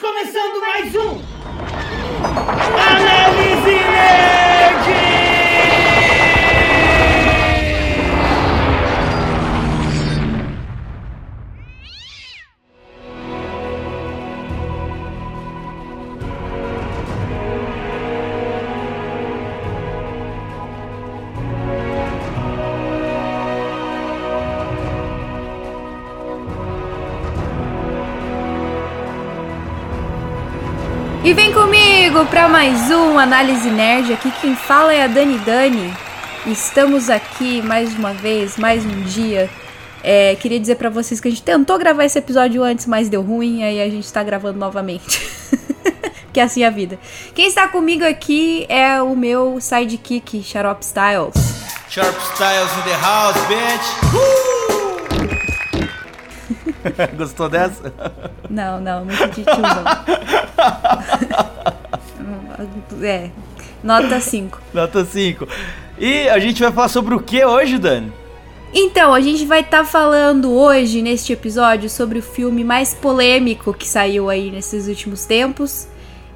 [0.00, 1.20] começando mais um
[32.20, 34.12] comigo para mais um Análise Nerd.
[34.12, 35.94] Aqui quem fala é a Dani Dani.
[36.46, 39.48] Estamos aqui mais uma vez, mais um dia.
[40.02, 43.22] É, queria dizer para vocês que a gente tentou gravar esse episódio antes, mas deu
[43.22, 45.20] ruim, aí a gente tá gravando novamente.
[46.32, 46.98] que é assim a vida.
[47.34, 51.34] Quem está comigo aqui é o meu sidekick, Xarope Styles.
[51.88, 54.14] Sharp Styles in the house, bitch!
[54.14, 54.60] Uh!
[57.16, 57.92] Gostou dessa?
[58.48, 59.84] Não, não, muito de tiozão.
[63.02, 63.30] é,
[63.82, 64.60] nota 5.
[64.72, 65.46] Nota 5.
[65.98, 68.12] E a gente vai falar sobre o que hoje, Dani?
[68.72, 73.86] Então, a gente vai estar falando hoje, neste episódio, sobre o filme mais polêmico que
[73.86, 75.88] saiu aí nesses últimos tempos,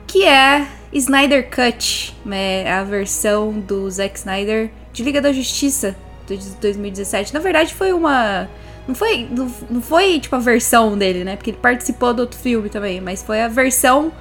[0.06, 6.36] que é Snyder Cut, né, a versão do Zack Snyder de Liga da Justiça de
[6.60, 7.32] 2017.
[7.32, 8.48] Na verdade, foi uma.
[8.86, 9.28] Não foi,
[9.70, 11.36] não foi tipo a versão dele, né?
[11.36, 14.12] Porque ele participou do outro filme também, mas foi a versão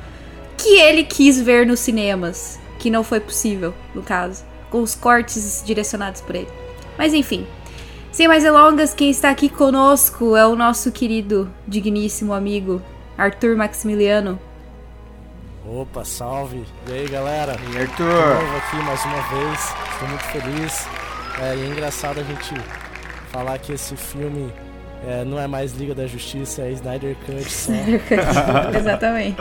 [0.64, 5.62] que ele quis ver nos cinemas, que não foi possível, no caso, com os cortes
[5.66, 6.48] direcionados por ele.
[6.98, 7.46] Mas enfim,
[8.14, 12.82] sem mais delongas, quem está aqui conosco é o nosso querido, digníssimo amigo
[13.18, 14.40] Arthur Maximiliano.
[15.66, 16.64] Opa, salve!
[16.88, 17.58] E aí galera?
[17.68, 18.06] E De Arthur?
[18.06, 20.88] novo aqui mais uma vez, estou muito feliz.
[21.42, 22.54] É, e é engraçado a gente
[23.32, 24.54] falar que esse filme
[25.06, 27.72] é, não é mais Liga da Justiça, é Snyder Cut só.
[28.78, 29.38] Exatamente.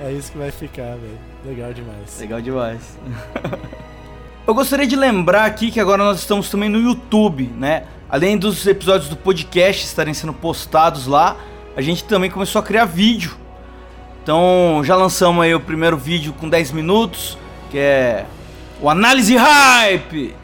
[0.00, 1.18] É isso que vai ficar, velho.
[1.44, 2.18] Legal demais.
[2.20, 2.98] Legal demais.
[4.46, 7.84] Eu gostaria de lembrar aqui que agora nós estamos também no YouTube, né?
[8.10, 11.38] Além dos episódios do podcast estarem sendo postados lá,
[11.74, 13.36] a gente também começou a criar vídeo.
[14.22, 17.38] Então já lançamos aí o primeiro vídeo com 10 minutos,
[17.70, 18.26] que é
[18.80, 20.34] o Análise Hype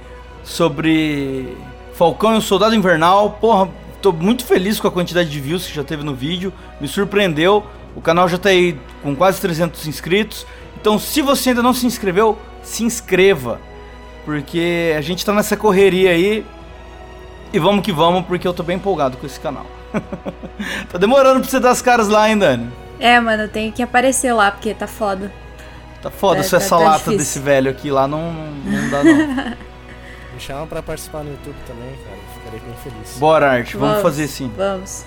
[0.42, 1.56] sobre
[1.92, 3.38] Falcão e o Soldado Invernal.
[3.40, 3.68] Porra,
[4.00, 7.66] tô muito feliz com a quantidade de views que já teve no vídeo, me surpreendeu.
[7.96, 10.46] O canal já tá aí com quase 300 inscritos.
[10.80, 13.60] Então, se você ainda não se inscreveu, se inscreva.
[14.24, 16.44] Porque a gente tá nessa correria aí.
[17.52, 19.66] E vamos que vamos, porque eu tô bem empolgado com esse canal.
[20.90, 22.70] tá demorando pra você dar as caras lá, hein, Dani?
[23.00, 25.32] É, mano, eu tenho que aparecer lá, porque tá foda.
[26.00, 27.18] Tá foda, Tá- se tá- essa tá lata difícil.
[27.18, 29.16] desse velho aqui lá não, não, dá não.
[30.32, 32.16] Me chama pra participar no YouTube também, cara.
[32.34, 33.16] Ficarei bem feliz.
[33.18, 34.50] Bora, Arte, vamos, fazer sim.
[34.56, 35.04] Vamos.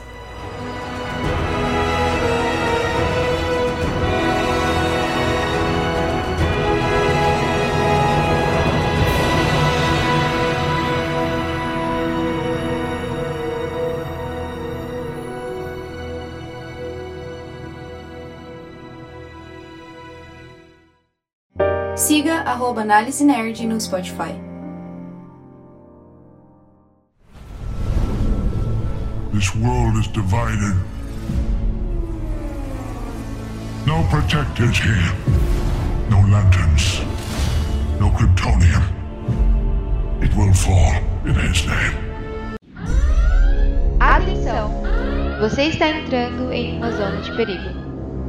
[22.45, 24.33] Arroba Análise Nerd no Spotify.
[29.33, 30.75] This world is divided.
[33.85, 35.11] No protectors here.
[36.09, 37.01] No lanterns.
[37.99, 38.83] No Kryptonian.
[40.21, 40.93] It will fall
[41.25, 41.93] in his name.
[43.99, 44.69] Atenção!
[45.39, 47.69] Você está entrando em uma zona de perigo.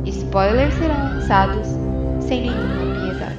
[0.07, 1.69] Spoilers serão lançados
[2.27, 3.34] sem nenhuma piedade.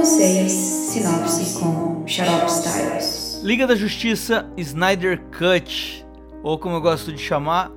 [0.00, 3.42] Vocês, sinopse com Xarope Styles.
[3.44, 6.06] Liga da Justiça Snyder Cut,
[6.42, 7.70] ou como eu gosto de chamar,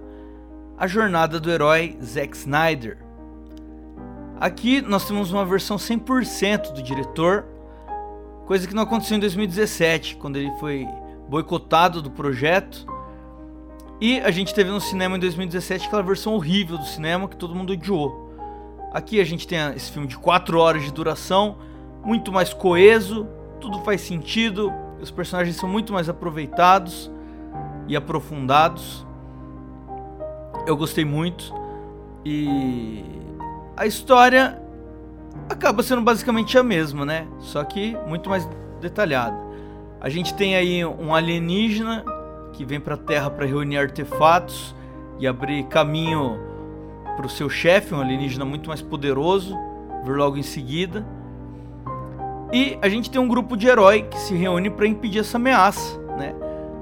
[0.78, 2.98] a jornada do herói Zack Snyder.
[4.40, 7.44] Aqui nós temos uma versão 100% do diretor,
[8.46, 10.88] coisa que não aconteceu em 2017, quando ele foi
[11.28, 12.88] boicotado do projeto.
[14.00, 17.54] E a gente teve no cinema em 2017 aquela versão horrível do cinema que todo
[17.54, 18.34] mundo odiou.
[18.94, 21.58] Aqui a gente tem esse filme de 4 horas de duração,
[22.04, 23.28] muito mais coeso,
[23.60, 24.72] tudo faz sentido,
[25.02, 27.12] os personagens são muito mais aproveitados
[27.88, 29.06] e aprofundados.
[30.66, 31.54] Eu gostei muito.
[32.26, 33.04] E
[33.76, 34.62] a história
[35.50, 37.28] acaba sendo basicamente a mesma, né?
[37.40, 38.48] Só que muito mais
[38.80, 39.38] detalhada.
[40.00, 42.04] A gente tem aí um alienígena
[42.54, 44.76] que vem para a Terra para reunir artefatos
[45.20, 46.38] e abrir caminho
[47.16, 49.58] para o seu chefe, um alienígena muito mais poderoso,
[50.04, 51.06] vir logo em seguida.
[52.54, 55.98] E a gente tem um grupo de herói que se reúne para impedir essa ameaça,
[56.16, 56.36] né?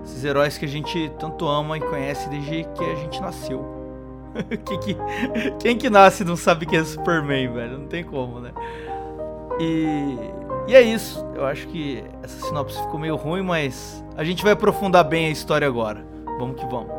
[0.04, 3.66] Esses heróis que a gente tanto ama e conhece desde que a gente nasceu.
[4.66, 4.98] que, que,
[5.60, 7.78] quem que nasce não sabe que é Superman, velho?
[7.78, 8.52] Não tem como, né?
[9.62, 10.18] E,
[10.68, 11.26] e é isso.
[11.34, 15.30] Eu acho que essa sinopse ficou meio ruim, mas a gente vai aprofundar bem a
[15.30, 16.06] história agora.
[16.38, 16.92] Vamos que vamos.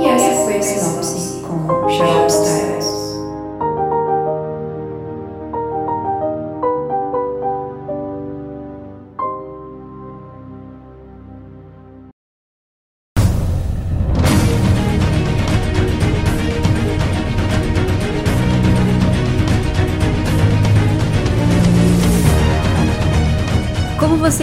[0.00, 3.07] E essa foi a sinopse com Xarope Styles.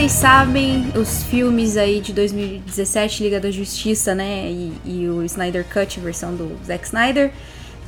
[0.06, 5.66] Vocês sabem, os filmes aí de 2017, Liga da Justiça, né, e, e o Snyder
[5.66, 7.32] Cut, versão do Zack Snyder,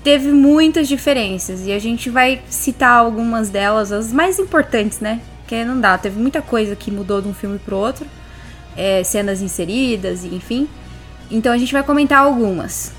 [0.04, 5.22] teve muitas diferenças e a gente vai citar algumas delas, as mais importantes, né?
[5.42, 8.08] Porque não dá, teve muita coisa que mudou de um filme pro outro,
[8.76, 10.68] é, cenas inseridas, enfim.
[11.30, 12.94] Então a gente vai comentar algumas.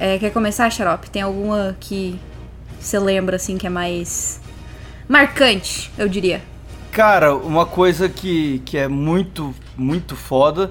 [0.00, 1.08] É, quer começar, Xarope?
[1.08, 2.18] Tem alguma que
[2.80, 4.40] você lembra assim que é mais
[5.08, 6.55] marcante, eu diria?
[6.96, 10.70] Cara, uma coisa que, que é muito, muito foda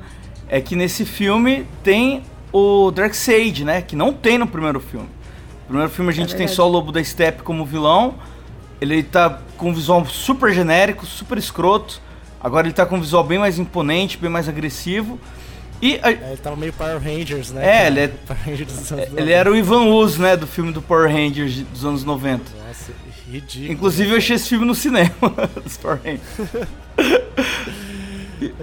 [0.49, 3.79] é que nesse filme tem o Darkseid, né?
[3.83, 5.05] Que não tem no primeiro filme.
[5.05, 6.55] No primeiro filme a gente tem verdade.
[6.55, 8.15] só o Lobo da Steppe como vilão.
[8.81, 12.01] Ele tá com um visual super genérico, super escroto.
[12.41, 15.19] Agora ele tá com um visual bem mais imponente, bem mais agressivo.
[15.79, 17.61] E a- É, ele tava meio Power Rangers, né?
[17.63, 17.87] É, cara?
[17.87, 20.35] ele é- Power Rangers dos anos ele era o Ivan Uz, né?
[20.35, 22.43] Do filme do Power Rangers dos anos 90.
[22.67, 22.91] Nossa,
[23.29, 23.73] ridículo.
[23.73, 25.11] Inclusive eu achei esse filme no cinema,
[25.63, 26.67] dos Power Rangers.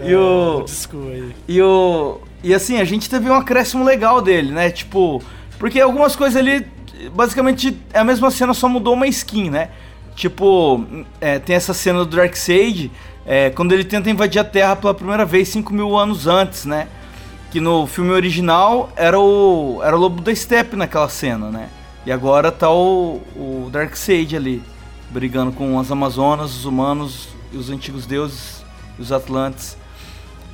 [0.05, 0.62] E, o...
[0.64, 1.35] Desculpa aí.
[1.49, 2.20] E o.
[2.43, 4.70] E assim, a gente teve um acréscimo legal dele, né?
[4.70, 5.23] Tipo.
[5.59, 6.67] Porque algumas coisas ali.
[7.14, 9.70] Basicamente é a mesma cena, só mudou uma skin, né?
[10.14, 10.85] Tipo,
[11.20, 12.93] é, tem essa cena do Darkseid,
[13.26, 16.87] é, quando ele tenta invadir a Terra pela primeira vez 5 mil anos antes, né?
[17.50, 19.81] Que no filme original era o.
[19.82, 21.69] Era o Lobo da Steppe naquela cena, né?
[22.04, 24.62] E agora tá o, o Darkseid ali,
[25.10, 28.62] brigando com as Amazonas, os humanos, e os antigos deuses
[28.99, 29.76] os Atlantes.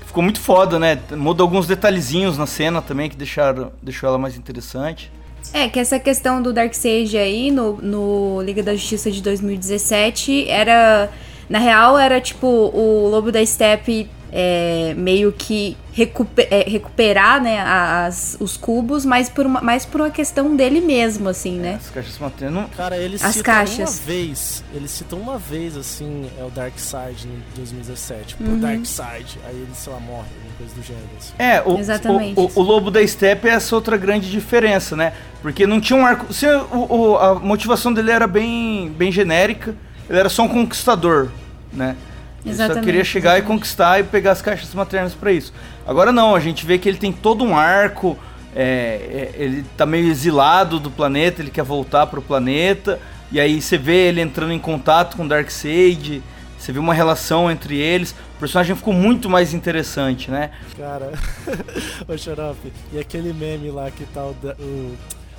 [0.07, 0.99] Ficou muito foda, né?
[1.11, 5.13] Muda alguns detalhezinhos na cena também que deixaram, deixou ela mais interessante.
[5.53, 11.11] É, que essa questão do Darkseid aí no, no Liga da Justiça de 2017 era.
[11.49, 17.61] Na real, era tipo o Lobo da Steppe é, meio que recupe- é, recuperar né,
[17.61, 21.75] as, os cubos, mas por uma, mais por uma questão dele mesmo, assim, né?
[21.83, 22.53] As caixas matando.
[22.53, 23.79] não- Cara, ele As cita caixas.
[23.99, 28.37] uma vez, ele cita uma vez, assim, é o Darkseid em 2017.
[28.37, 28.61] Pô, Uhum.
[28.61, 29.39] Darkseid.
[29.47, 31.33] Aí ele, sei lá, morre, alguma coisa do gênero, assim.
[31.39, 32.39] É, o, Exatamente.
[32.39, 35.13] o, o, o Lobo da Steppe é essa outra grande diferença, né?
[35.43, 36.33] Porque não tinha um arco.
[36.33, 39.75] Se o, o- a motivação dele era bem, bem genérica,
[40.09, 41.29] ele era só um conquistador,
[41.73, 41.97] né?
[42.45, 43.45] Ele só Exatamente, queria chegar exatamente.
[43.45, 45.53] e conquistar e pegar as caixas maternas pra isso.
[45.87, 48.17] Agora não, a gente vê que ele tem todo um arco,
[48.55, 52.99] é, é, ele tá meio exilado do planeta, ele quer voltar pro planeta,
[53.31, 56.23] e aí você vê ele entrando em contato com Darkseid,
[56.59, 60.51] você vê uma relação entre eles, o personagem ficou muito mais interessante, né?
[60.77, 61.13] Cara,
[62.09, 64.97] ô Xarope, e aquele meme lá que tá o, da- o,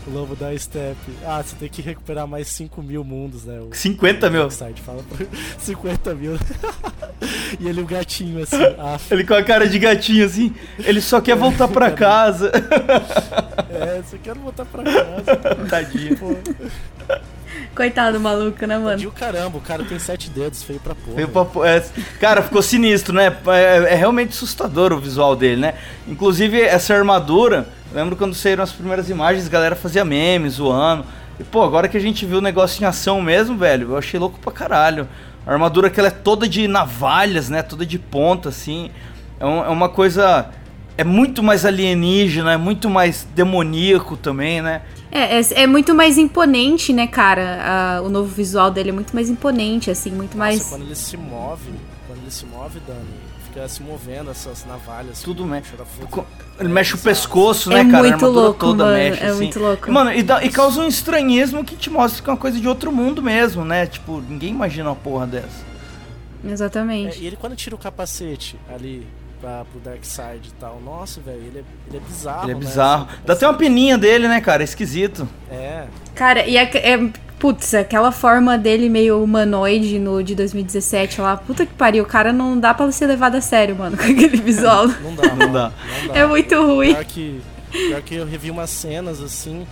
[0.07, 0.95] o lobo da Step?
[1.25, 3.59] Ah, você tem que recuperar mais 5 mil mundos, né?
[3.59, 4.41] O, 50 mil.
[4.41, 5.25] Darkseid fala pra
[5.59, 6.33] 50 mil.
[7.59, 11.19] e ele o gatinho assim, ah, Ele com a cara de gatinho assim, ele só
[11.19, 12.51] quer voltar pra casa.
[13.69, 15.35] é, só quero voltar pra casa.
[15.69, 16.17] Tadinho.
[16.17, 16.35] Pô,
[17.75, 19.07] Coitado do maluco, né, mano?
[19.07, 21.15] o caramba, o cara tem sete dedos, feio pra porra.
[21.15, 21.83] Veio pra- é,
[22.19, 23.35] cara, ficou sinistro, né?
[23.47, 25.73] É, é realmente assustador o visual dele, né?
[26.07, 31.05] Inclusive, essa armadura, lembro quando saíram as primeiras imagens, a galera fazia memes, zoando.
[31.39, 34.19] E, pô, agora que a gente viu o negócio em ação mesmo, velho, eu achei
[34.19, 35.07] louco pra caralho.
[35.47, 37.61] A armadura que ela é toda de navalhas, né?
[37.63, 38.91] Toda de ponta, assim.
[39.39, 40.47] É, um- é uma coisa.
[40.97, 44.81] É muito mais alienígena, é muito mais demoníaco também, né?
[45.11, 47.97] É, é, é muito mais imponente, né, cara?
[47.97, 50.63] A- o novo visual dele é muito mais imponente, assim, muito Nossa, mais.
[50.69, 51.71] quando ele se move,
[52.07, 52.99] quando ele se move, Dani,
[53.45, 55.21] fica se movendo essas navalhas.
[55.23, 55.71] Tudo mexe.
[55.75, 56.07] fogo.
[56.11, 56.25] Co-
[56.59, 57.97] Ele É mexe o pescoço, É né, cara?
[58.07, 59.37] a muito armadura louco, toda mano, mexe, é assim.
[59.37, 59.91] muito louco.
[59.91, 62.67] Mano, e, dá- e causa um estranhismo que te mostra que é uma coisa de
[62.67, 63.87] outro mundo mesmo, né?
[63.87, 65.69] Tipo, ninguém imagina uma porra dessa.
[66.45, 67.19] É, Exatamente.
[67.21, 69.05] e ele quando tira o capacete ali
[69.41, 72.55] pra, pro Dark Side e tal, nossa, velho, ele é, ele é bizarro, Ele é
[72.55, 73.03] né, bizarro.
[73.09, 74.63] assim, Dá até uma peninha dele, né, cara?
[74.63, 75.27] É esquisito.
[75.51, 81.37] É, Cara, e a, é, putz, aquela forma dele meio humanoide no de 2017 lá,
[81.37, 84.37] puta que pariu, o cara não dá pra ser levado a sério, mano, com aquele
[84.37, 84.87] visual.
[84.87, 85.71] não dá, Não dá.
[86.01, 86.19] Não dá.
[86.19, 86.93] É muito ruim.
[86.93, 87.41] Pior que,
[87.71, 89.65] pior que eu revi umas cenas assim,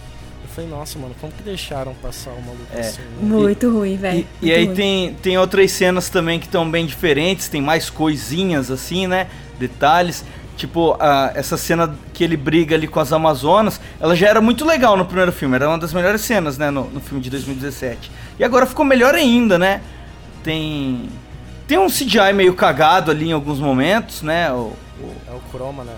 [0.43, 2.79] eu falei, nossa, mano, como que deixaram passar o maluco É.
[2.79, 3.01] assim?
[3.01, 3.07] né?
[3.21, 4.25] Muito ruim, velho.
[4.41, 4.75] E, e aí ruim.
[4.75, 9.27] tem, tem outras cenas também que estão bem diferentes, tem mais coisinhas assim, né?
[9.59, 10.23] Detalhes.
[10.55, 14.65] Tipo, a- essa cena que ele briga ali com as Amazonas, ela já era muito
[14.65, 18.11] legal no primeiro filme, era uma das melhores cenas, né, no, no filme de 2017.
[18.39, 19.81] E agora ficou melhor ainda, né?
[20.43, 21.09] Tem.
[21.67, 24.51] Tem um CGI meio cagado ali em alguns momentos, né?
[24.51, 25.93] O, o, É o Chroma, né?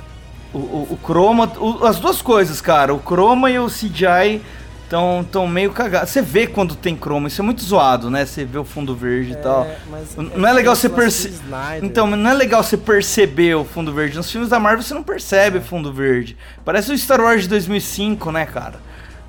[0.51, 1.49] o, o, o chroma,
[1.87, 2.91] as duas coisas, cara.
[2.93, 4.41] O chroma e o CGI
[4.89, 6.09] estão tão meio cagados.
[6.09, 8.25] Você vê quando tem chroma, isso é muito zoado, né?
[8.25, 9.67] Você vê o fundo verde e tal.
[9.89, 11.85] mas Não é legal esse você lance do perce- Snyder.
[11.85, 14.17] Então, não é legal você perceber o fundo verde.
[14.17, 16.35] Nos filmes da Marvel você não percebe o fundo verde.
[16.65, 18.79] Parece o Star Wars de 2005, né, cara?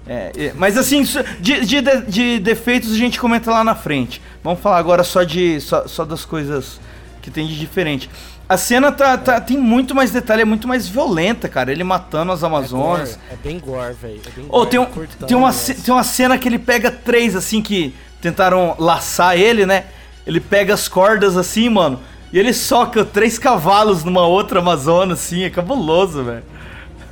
[0.07, 1.03] É, é, mas assim,
[1.39, 4.21] de, de- de defeitos a gente comenta lá na frente.
[4.43, 6.81] Vamos falar agora só, de, só, só das coisas
[7.21, 8.09] que tem de diferente.
[8.51, 11.71] A cena tá, tá- tem muito mais detalhe, é muito mais violenta, cara.
[11.71, 13.11] Ele matando as é Amazonas.
[13.15, 14.21] gore, É, bem gore, velho.
[14.27, 14.87] É bem Ô, gore, tem, um,
[15.27, 19.85] tem, uma, tem uma cena que ele pega três, assim, que tentaram laçar ele, né?
[20.27, 22.01] Ele pega as cordas, assim, mano,
[22.33, 26.43] e ele soca três cavalos numa outra Amazônia, assim, é cabuloso, velho.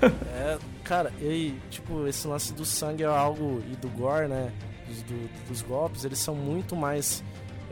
[0.02, 4.49] É, cara, e tipo, esse lance do sangue é algo, e do gore, né?
[4.88, 7.23] Dos, do- dos golpes, eles são muito mais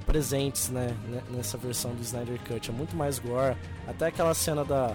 [0.07, 0.95] presentes, né?
[1.09, 2.71] ne- Nessa versão do Snyder Cut.
[2.71, 3.57] É muito mais gore.
[3.87, 4.93] Até aquela cena da,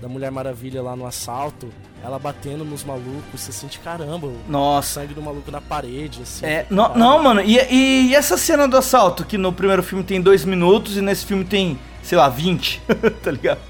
[0.00, 1.68] da Mulher Maravilha lá no assalto,
[2.02, 5.00] ela batendo nos malucos, você sente caramba, o Nossa.
[5.00, 6.44] sangue do maluco na parede, assim.
[6.46, 10.02] É, não, não, mano, e, e, e essa cena do assalto, que no primeiro filme
[10.02, 12.82] tem dois minutos e nesse filme tem, sei lá, 20,
[13.22, 13.60] tá ligado?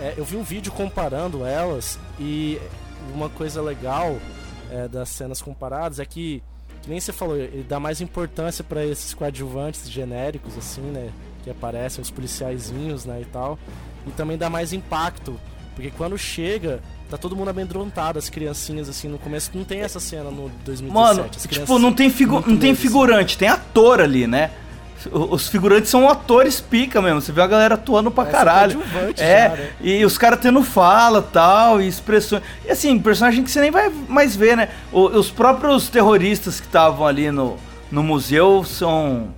[0.00, 2.58] É, eu vi um vídeo comparando elas e
[3.12, 4.16] uma coisa legal
[4.70, 6.42] é, das cenas comparadas é que,
[6.88, 11.10] que nem você falou, ele dá mais importância pra esses coadjuvantes genéricos, assim, né?
[11.44, 13.58] Que aparecem, os policiaizinhos, né, e tal.
[14.06, 15.38] E também dá mais impacto,
[15.74, 16.80] porque quando chega,
[17.10, 20.90] tá todo mundo amedrontado, as criancinhas, assim, no começo não tem essa cena no 2017.
[20.90, 22.80] Mano, tipo, não tem, figu não tem assim.
[22.80, 24.50] figurante, tem ator ali, né?
[25.12, 27.20] Os figurantes são atores pica mesmo.
[27.20, 28.82] Você vê a galera atuando pra Parece caralho.
[29.16, 29.70] É, né?
[29.80, 32.42] e os caras tendo fala tal, e expressões.
[32.64, 34.68] E assim, personagem que você nem vai mais ver, né?
[34.92, 37.56] Os próprios terroristas que estavam ali no,
[37.90, 39.28] no museu são.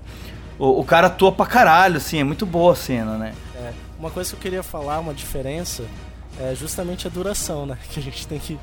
[0.58, 3.34] O, o cara atua pra caralho, assim, é muito boa a cena, né?
[3.56, 5.84] É, uma coisa que eu queria falar, uma diferença,
[6.38, 7.76] é justamente a duração, né?
[7.90, 8.58] Que a gente tem que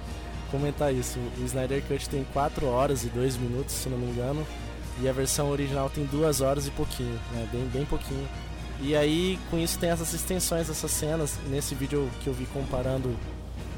[0.51, 1.20] comentar isso.
[1.39, 4.46] O Snyder Cut tem 4 horas e 2 minutos, se não me engano,
[5.01, 7.48] e a versão original tem 2 horas e pouquinho, né?
[7.51, 8.27] Bem, bem pouquinho.
[8.82, 11.38] E aí, com isso, tem essas extensões, essas cenas.
[11.50, 13.16] Nesse vídeo que eu vi comparando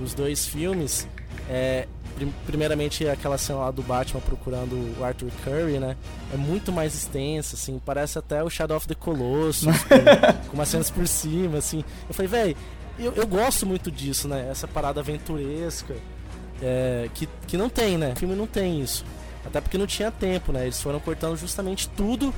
[0.02, 1.08] os dois filmes,
[1.50, 5.96] é, prim- primeiramente aquela cena lá do Batman procurando o Arthur Curry, né?
[6.34, 10.68] É muito mais extensa, assim, parece até o Shadow of the Colossus, com, com umas
[10.68, 11.84] cenas por cima, assim.
[12.08, 12.58] Eu falei, velho,
[12.98, 14.48] eu, eu gosto muito disso, né?
[14.52, 15.96] Essa parada aventuresca,
[16.62, 18.12] é, que, que não tem, né?
[18.14, 19.06] O filme não tem isso.
[19.46, 20.64] Até porque não tinha tempo, né?
[20.64, 22.34] Eles foram cortando justamente tudo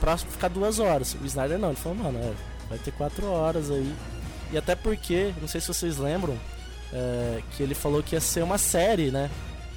[0.00, 1.16] pra ficar duas horas.
[1.20, 2.32] O Snyder não, ele falou, mano, é,
[2.68, 3.94] vai ter quatro horas aí.
[4.52, 6.36] E até porque, não sei se vocês lembram,
[6.92, 9.30] é, que ele falou que ia ser uma série, né?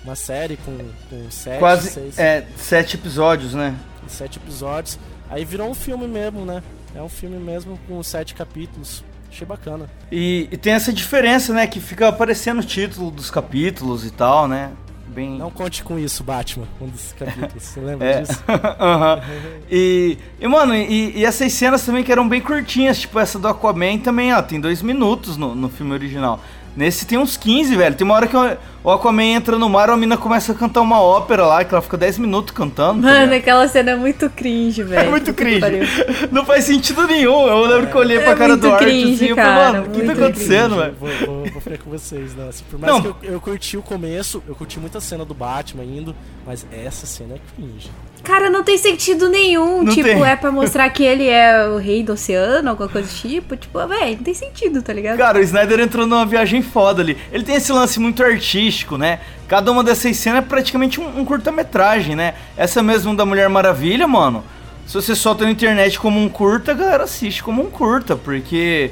[0.03, 0.77] Uma série com,
[1.09, 3.75] com sete, Quase seis, é, sete episódios, né?
[4.07, 4.97] sete episódios.
[5.29, 6.63] Aí virou um filme mesmo, né?
[6.95, 9.03] É um filme mesmo com sete capítulos.
[9.31, 9.87] Achei bacana.
[10.11, 11.67] E, e tem essa diferença, né?
[11.67, 14.71] Que fica aparecendo o título dos capítulos e tal, né?
[15.19, 15.37] Bem.
[15.37, 17.61] Não conte com isso, Batman, um dos capítulos.
[17.61, 18.21] Você lembra É.
[18.21, 18.41] disso?
[18.79, 19.21] Aham.
[19.69, 23.47] e, e, mano, e, e essas cenas também que eram bem curtinhas, tipo essa do
[23.49, 26.39] Aquaman também, ó, tem dois minutos no, no filme original.
[26.75, 27.95] Nesse tem uns 15, velho.
[27.95, 28.35] Tem uma hora que
[28.83, 31.73] o Aquaman entra no mar e a mina começa a cantar uma ópera lá, que
[31.73, 33.01] ela fica 10 minutos cantando.
[33.01, 35.07] tá Mano, aquela cena é muito cringe, velho.
[35.07, 35.59] é muito cringe.
[36.31, 37.47] Não faz sentido nenhum.
[37.47, 39.51] Eu lembro que eu olhei É pra cara muito do Art cringe, assim, eu falei,
[39.51, 40.95] cara, mano, o que tá acontecendo, Eu velho?
[40.99, 42.47] Vou, vou, vou ficar com vocês, né?
[42.49, 43.01] Assim, por mais Não.
[43.01, 47.05] que eu, eu curti o começo, eu curti muita cena do Batman indo, mas essa
[47.05, 47.89] cena é cringe.
[48.23, 49.83] Cara, não tem sentido nenhum.
[49.83, 50.23] Não tipo, tem.
[50.23, 53.55] é pra mostrar que ele é o rei do oceano, alguma coisa do tipo.
[53.55, 55.17] Tipo, velho, não tem sentido, tá ligado?
[55.17, 57.17] Cara, o Snyder entrou numa viagem foda ali.
[57.31, 59.19] Ele tem esse lance muito artístico, né?
[59.47, 62.35] Cada uma dessas cenas é praticamente um, um curta-metragem, né?
[62.55, 64.43] Essa mesmo da Mulher Maravilha, mano.
[64.85, 68.89] Se você solta na internet como um curta, a galera assiste como um curta, porque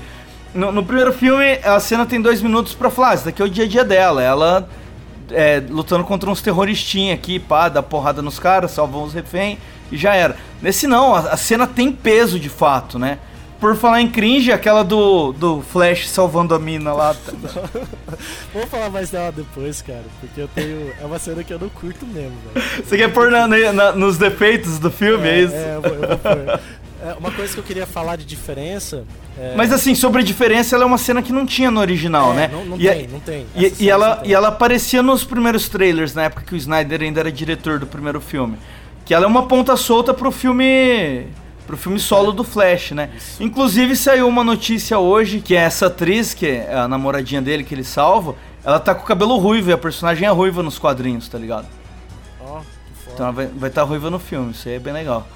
[0.54, 3.46] no, no primeiro filme a cena tem dois minutos pra falar, ah, esse daqui é
[3.46, 4.22] o dia a dia dela.
[4.22, 4.70] Ela
[5.32, 9.58] é, lutando contra uns terroristinhas aqui, pá, dá porrada nos caras, salvam os reféns
[9.92, 10.36] e já era.
[10.62, 13.20] Nesse não, a, a cena tem peso de fato, né?
[13.60, 17.16] Por falar em cringe, aquela do, do Flash salvando a mina lá.
[18.54, 20.92] Vamos falar mais dela depois, cara, porque eu tenho.
[21.02, 22.86] É uma cena que eu não curto mesmo, velho.
[22.86, 25.56] Você quer pôr na- na- nos defeitos do filme, é, isso?
[25.56, 26.60] É, eu vou, eu vou pôr.
[27.04, 29.04] É, uma coisa que eu queria falar de diferença.
[29.38, 29.54] É...
[29.56, 32.36] Mas assim, sobre a diferença, ela é uma cena que não tinha no original, É,
[32.36, 32.50] né?
[32.52, 33.46] Não, não e, tem, não tem.
[33.56, 34.32] E, e ela, tem.
[34.32, 37.86] e ela aparecia nos primeiros trailers, na época que o Snyder ainda era diretor do
[37.86, 38.58] primeiro filme.
[39.06, 41.28] Que ela é uma ponta solta pro filme.
[41.68, 43.12] pro filme solo do Flash, né?
[43.40, 47.84] Inclusive saiu uma notícia hoje que essa atriz, que é a namoradinha dele que ele
[47.84, 51.38] salva, ela tá com o cabelo ruivo e a personagem é ruiva nos quadrinhos, tá
[51.38, 51.68] ligado?
[52.42, 53.14] Ó, que foda.
[53.14, 55.28] Então ela vai estar tá ruiva no filme, isso aí é bem legal.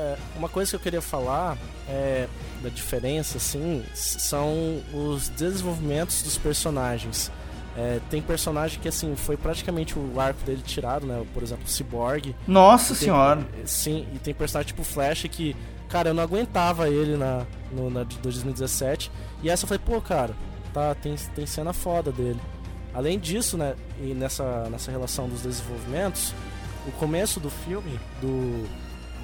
[0.00, 2.26] É, uma coisa que eu queria falar é,
[2.62, 7.30] da diferença, assim, são os desenvolvimentos dos personagens.
[7.76, 11.22] É, tem personagem que, assim, foi praticamente o arco dele tirado, né?
[11.34, 12.34] Por exemplo, o Cyborg.
[12.48, 13.46] Nossa Tem- senhora.
[13.66, 15.54] Sim, e tem personagem tipo Flash que,
[15.88, 19.10] cara, eu não aguentava ele na, no, na de 2017.
[19.42, 20.34] E essa eu falei, pô, cara,
[20.72, 22.40] tá, tem, tem cena foda dele.
[22.94, 26.34] Além disso, né, e nessa, nessa relação dos desenvolvimentos,
[26.88, 28.66] o começo do filme, do,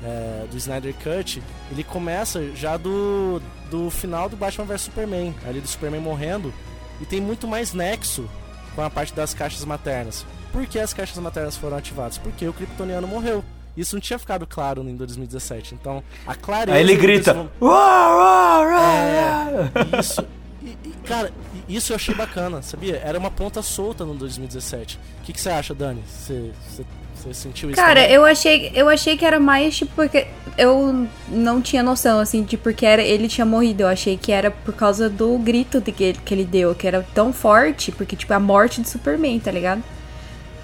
[0.05, 5.61] é, do Snyder Cut, ele começa já do, do final do Batman vs Superman, ali
[5.61, 6.53] do Superman morrendo,
[7.01, 8.29] e tem muito mais nexo
[8.75, 10.25] com a parte das caixas maternas.
[10.53, 12.19] Por que as caixas maternas foram ativadas?
[12.19, 13.45] Porque o Kryptoniano morreu.
[13.77, 15.75] Isso não tinha ficado claro em 2017.
[15.75, 16.79] Então, a clareza.
[16.79, 17.35] Aí ele grita.
[17.35, 20.27] desenvol- "Uau, uau, uau, É, uau." isso.
[20.63, 21.31] E, e, cara,
[21.69, 22.97] isso eu achei bacana, sabia?
[23.05, 24.99] Era uma ponta solta no 2017.
[25.21, 26.03] O que, que você acha, Dani?
[26.09, 26.87] Você, você,
[27.27, 27.77] você sentiu isso?
[27.81, 28.15] Cara, também?
[28.15, 30.27] eu achei, eu achei que era mais, tipo, porque
[30.59, 33.83] eu não tinha noção, assim, de porque era, ele tinha morrido.
[33.83, 36.87] Eu achei que era por causa do grito de que, ele- que ele deu, que
[36.87, 39.83] era tão forte, porque, tipo, é a morte de Superman, tá ligado?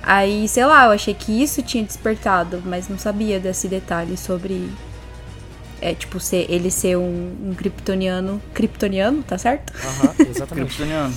[0.03, 4.69] Aí, sei lá, eu achei que isso tinha despertado, mas não sabia desse detalhe sobre.
[5.81, 8.41] É, tipo, ser, ele ser um, um kryptoniano.
[8.55, 9.73] Kryptoniano, tá certo?
[9.85, 10.67] Aham, exatamente.
[10.77, 11.15] Kryptoniano.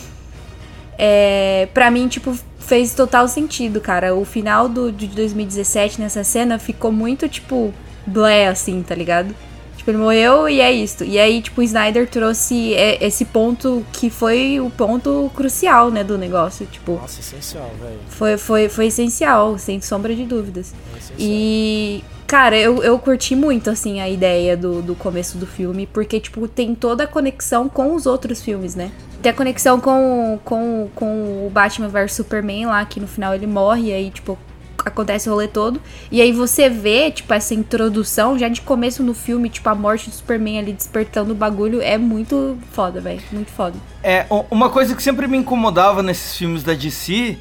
[0.97, 4.15] É, pra mim, tipo, fez total sentido, cara.
[4.15, 7.73] O final do, de 2017 nessa cena ficou muito, tipo,
[8.05, 9.33] blé, assim, tá ligado?
[9.77, 11.03] Tipo, ele morreu e é isso.
[11.03, 16.03] E aí, tipo, o Snyder trouxe é, esse ponto que foi o ponto crucial, né,
[16.03, 16.65] do negócio.
[16.65, 17.99] Tipo, Nossa, essencial, velho.
[18.09, 20.73] foi, foi, foi essencial, sem sombra de dúvidas.
[20.73, 21.17] É essencial.
[21.19, 26.19] E, cara, eu, eu curti muito, assim, a ideia do, do começo do filme, porque,
[26.19, 28.91] tipo, tem toda a conexão com os outros filmes, né?
[29.25, 33.47] Tem a conexão com, com, com o Batman vs Superman lá, que no final ele
[33.47, 34.37] morre, e aí, tipo,
[34.85, 35.81] acontece o rolê todo.
[36.11, 40.11] E aí você vê, tipo, essa introdução, já de começo no filme, tipo, a morte
[40.11, 43.19] do Superman ali despertando o bagulho, é muito foda, velho.
[43.31, 43.75] Muito foda.
[44.03, 47.35] É, uma coisa que sempre me incomodava nesses filmes da DC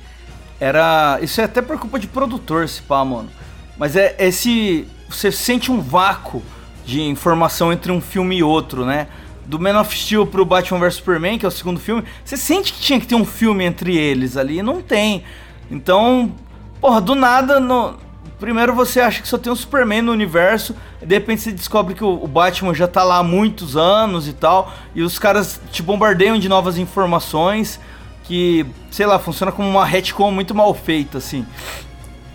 [0.58, 1.18] era.
[1.20, 3.28] Isso é até por culpa de produtor, se pá, mano.
[3.76, 4.88] Mas é esse.
[5.10, 6.42] Você sente um vácuo
[6.86, 9.06] de informação entre um filme e outro, né?
[9.46, 12.72] Do Man of Steel pro Batman vs Superman, que é o segundo filme, você sente
[12.72, 15.24] que tinha que ter um filme entre eles ali, não tem.
[15.70, 16.32] Então,
[16.80, 17.94] porra, do nada, no...
[18.38, 22.04] primeiro você acha que só tem um Superman no universo, de repente você descobre que
[22.04, 26.38] o Batman já tá lá há muitos anos e tal, e os caras te bombardeiam
[26.38, 27.78] de novas informações
[28.24, 31.44] que, sei lá, funciona como uma retcon muito mal feita, assim.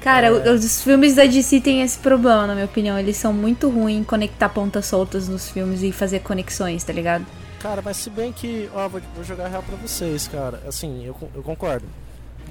[0.01, 2.97] Cara, o- os filmes da DC têm esse problema, na minha opinião.
[2.97, 7.25] Eles são muito ruins em conectar pontas soltas nos filmes e fazer conexões, tá ligado?
[7.59, 10.61] Cara, mas se bem que, ó, vou, vou jogar real pra vocês, cara.
[10.67, 11.85] Assim, eu, eu concordo.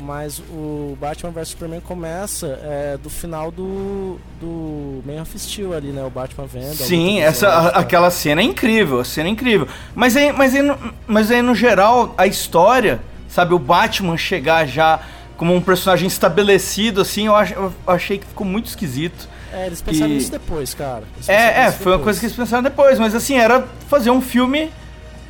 [0.01, 5.89] Mas o Batman vs Superman começa é, do final do, do Man of Steel ali,
[5.89, 6.05] né?
[6.05, 6.75] O Batman vendo.
[6.77, 9.67] Sim, essa, a- aquela cena é incrível, a cena é incrível.
[9.97, 10.63] Mas aí, mas, aí,
[11.07, 15.01] mas aí, no geral, a história, sabe, o Batman chegar já
[15.39, 19.27] como um personagem estabelecido, assim, eu, ach- eu achei que ficou muito esquisito.
[19.51, 21.05] É, eles pensaram nisso depois, cara.
[21.27, 22.05] É, é, foi uma depois.
[22.05, 24.71] coisa que eles pensaram depois, mas assim, era fazer um filme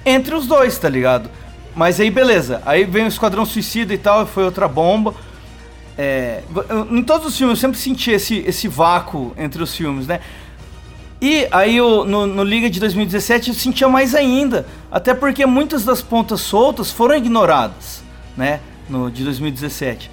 [0.04, 1.30] entre os dois, tá ligado?
[1.76, 2.60] Mas aí, beleza.
[2.66, 5.14] Aí vem o Esquadrão Suicida e tal, e foi outra bomba.
[5.96, 6.42] É,
[6.90, 10.20] em todos os filmes eu sempre senti esse, esse vácuo entre os filmes, né?
[11.20, 14.66] E aí eu, no, no Liga de 2017 eu sentia mais ainda.
[14.90, 18.02] Até porque muitas das pontas soltas foram ignoradas,
[18.36, 18.60] né?
[18.88, 20.10] No, de 2017.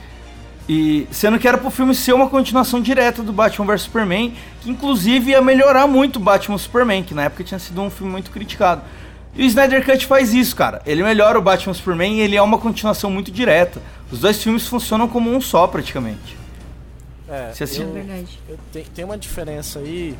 [0.67, 4.69] E sendo que era pro filme ser uma continuação direta do Batman vs Superman, que
[4.69, 8.31] inclusive ia melhorar muito o Batman Superman, que na época tinha sido um filme muito
[8.31, 8.81] criticado.
[9.35, 10.81] E o Snyder Cut faz isso, cara.
[10.85, 13.81] Ele melhora o Batman Superman e ele é uma continuação muito direta.
[14.11, 16.35] Os dois filmes funcionam como um só, praticamente.
[17.27, 18.39] É, assim- É eu- verdade.
[18.49, 20.15] eu- tem, tem uma diferença aí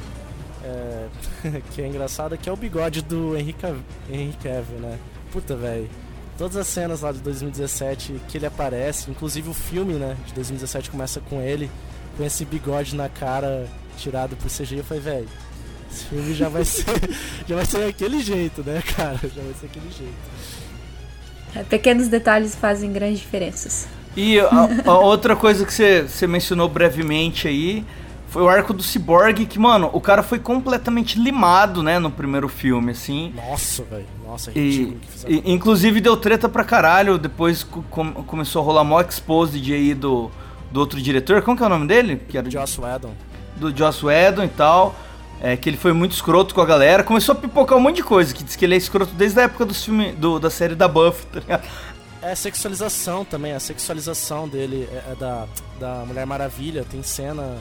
[0.63, 1.05] é,
[1.73, 4.97] que é engraçada, que é o bigode do Henry Cavill, né?
[5.31, 5.89] Puta, velho.
[6.37, 10.91] Todas as cenas lá de 2017 que ele aparece, inclusive o filme, né, de 2017
[10.91, 11.71] começa com ele,
[12.17, 13.67] com esse bigode na cara
[13.97, 14.79] tirado por CGI.
[14.79, 15.27] Eu falei, velho,
[15.89, 16.85] esse filme já vai ser,
[17.47, 19.19] já vai ser aquele jeito, né, cara?
[19.23, 20.13] Já vai ser aquele jeito.
[21.55, 23.87] É, Pequenos detalhes fazem grandes diferenças.
[24.17, 27.85] E a, a outra coisa que você mencionou brevemente aí
[28.35, 32.49] foi o arco do Cyborg, que, mano, o cara foi completamente limado, né, no primeiro
[32.49, 33.31] filme, assim.
[33.33, 34.05] Nossa, velho.
[34.25, 38.83] Nossa, é E, e- inclusive deu treta pra caralho, depois co- com- começou a rolar
[38.83, 40.29] mó exposed aí do,
[40.69, 42.17] do outro diretor, como que é o nome dele?
[42.27, 43.13] Que era Joss Whedon.
[43.55, 44.93] do Joss Whedon e tal.
[45.41, 47.03] É, que ele foi muito escroto com a galera.
[47.05, 49.43] Começou a pipocar um monte de coisa, que diz que ele é escroto desde a
[49.43, 51.63] época dos filmes, do, da série da Buffy, tá ligado?
[52.21, 55.45] É a sexualização também, a sexualização dele é, é da,
[55.79, 56.85] da Mulher Maravilha.
[56.89, 57.55] Tem cena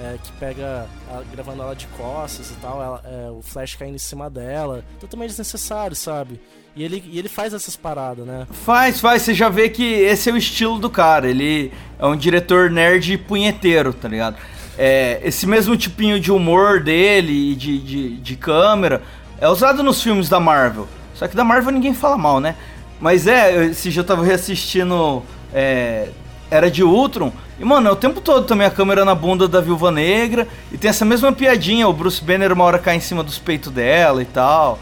[0.00, 3.94] é, que pega a- gravando ela de costas e tal, ela- é, o Flash caindo
[3.96, 4.84] em cima dela.
[5.00, 6.40] Totalmente desnecessário, sabe?
[6.76, 8.46] E ele, e ele faz essas paradas, né?
[8.64, 11.28] Faz, faz, você já vê que esse é o estilo do cara.
[11.28, 14.36] Ele é um diretor nerd punheteiro, tá ligado?
[14.76, 19.02] É, esse mesmo tipinho de humor dele e de, de, de câmera
[19.40, 20.86] é usado nos filmes da Marvel.
[21.14, 22.54] Só que da Marvel ninguém fala mal, né?
[23.00, 26.10] Mas é, dia eu tava reassistindo é,
[26.48, 27.32] Era de Ultron.
[27.58, 30.46] E, mano, é o tempo todo também a câmera na bunda da Viúva Negra.
[30.70, 33.72] E tem essa mesma piadinha, o Bruce Banner uma hora cai em cima dos peitos
[33.72, 34.78] dela e tal.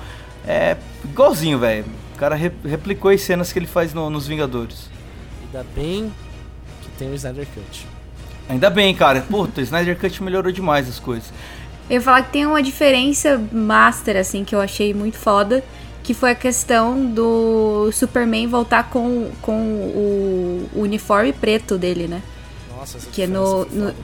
[0.47, 1.87] É igualzinho, velho.
[2.15, 4.91] O cara re- replicou as cenas que ele faz no- nos Vingadores.
[5.43, 6.13] Ainda bem
[6.83, 7.87] que tem o Snyder Cut.
[8.49, 9.23] Ainda bem, cara.
[9.23, 11.31] Puta, Snyder Cut melhorou demais as coisas.
[11.89, 15.65] Eu ia falar que tem uma diferença master, assim, que eu achei muito foda,
[16.03, 22.23] que foi a questão do Superman voltar com, com o, o uniforme preto dele, né?
[23.13, 23.95] Que é no- no-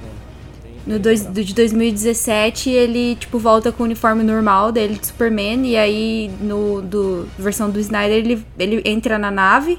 [0.84, 5.64] No dois, do de 2017, ele, tipo, volta com o uniforme normal dele de Superman,
[5.64, 9.78] e aí, no do, versão do Snyder, ele, ele entra na nave,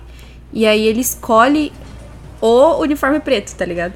[0.53, 1.73] e aí ele escolhe
[2.39, 3.93] o uniforme preto, tá ligado?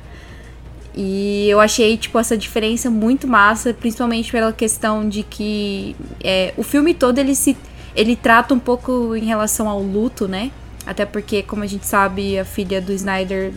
[0.94, 6.64] E eu achei, tipo, essa diferença muito massa, principalmente pela questão de que é, o
[6.64, 7.56] filme todo ele se.
[7.96, 10.52] ele trata um pouco em relação ao luto, né?
[10.86, 13.54] Até porque, como a gente sabe, a filha do Snyder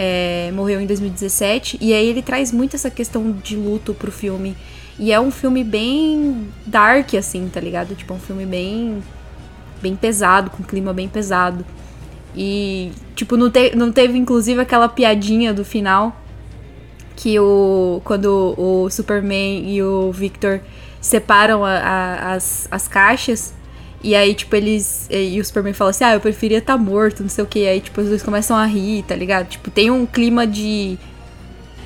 [0.00, 1.76] é, morreu em 2017.
[1.80, 4.56] E aí ele traz muito essa questão de luto pro filme.
[4.96, 7.94] E é um filme bem dark, assim, tá ligado?
[7.96, 9.02] Tipo, é um filme bem.
[9.82, 11.64] bem pesado, com clima bem pesado.
[12.36, 16.14] E, tipo, não, te, não teve inclusive aquela piadinha do final
[17.16, 20.60] que o quando o Superman e o Victor
[21.00, 23.54] separam a- a- as, as caixas
[24.02, 27.22] e aí tipo eles e, e o Superman fala assim ah eu preferia estar morto
[27.22, 29.90] não sei o que aí tipo os dois começam a rir tá ligado tipo tem
[29.90, 30.98] um clima de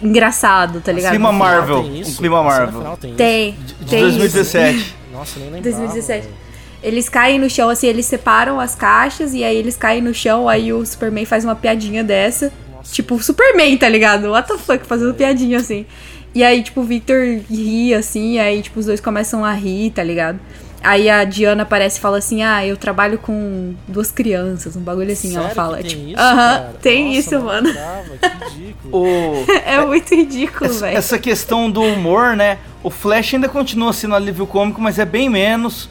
[0.02, 2.10] engraçado tá ligado Clima Marvel, tem isso?
[2.10, 2.80] um clima Marvel.
[2.80, 4.18] final tem tem De tem isso.
[4.18, 4.96] 2017.
[5.12, 5.76] Nossa, nem lembrava.
[5.76, 6.26] 2017.
[6.26, 6.42] velho.
[6.82, 10.48] Eles caem no chão, assim, eles separam as caixas e aí eles caem no chão,
[10.48, 12.52] aí o Superman faz uma piadinha dessa.
[12.74, 12.92] Nossa.
[12.92, 14.30] Tipo, o Superman, tá ligado?
[14.30, 15.86] What the fuck, fazendo piadinha assim.
[16.34, 20.02] E aí, tipo, o Victor ri assim, aí, tipo, os dois começam a rir, tá
[20.02, 20.40] ligado?
[20.82, 25.12] Aí a Diana aparece e fala assim: Ah, eu trabalho com duas crianças, um bagulho
[25.12, 25.76] assim, ela Sério fala.
[25.78, 26.74] que tem tipo, isso, aham, cara?
[26.82, 27.68] tem Nossa, isso, mano.
[27.72, 29.02] Que ridículo.
[29.04, 30.98] O, É muito ridículo, essa, velho.
[30.98, 32.58] essa questão do humor, né?
[32.82, 35.88] O Flash ainda continua sendo alívio cômico, mas é bem menos.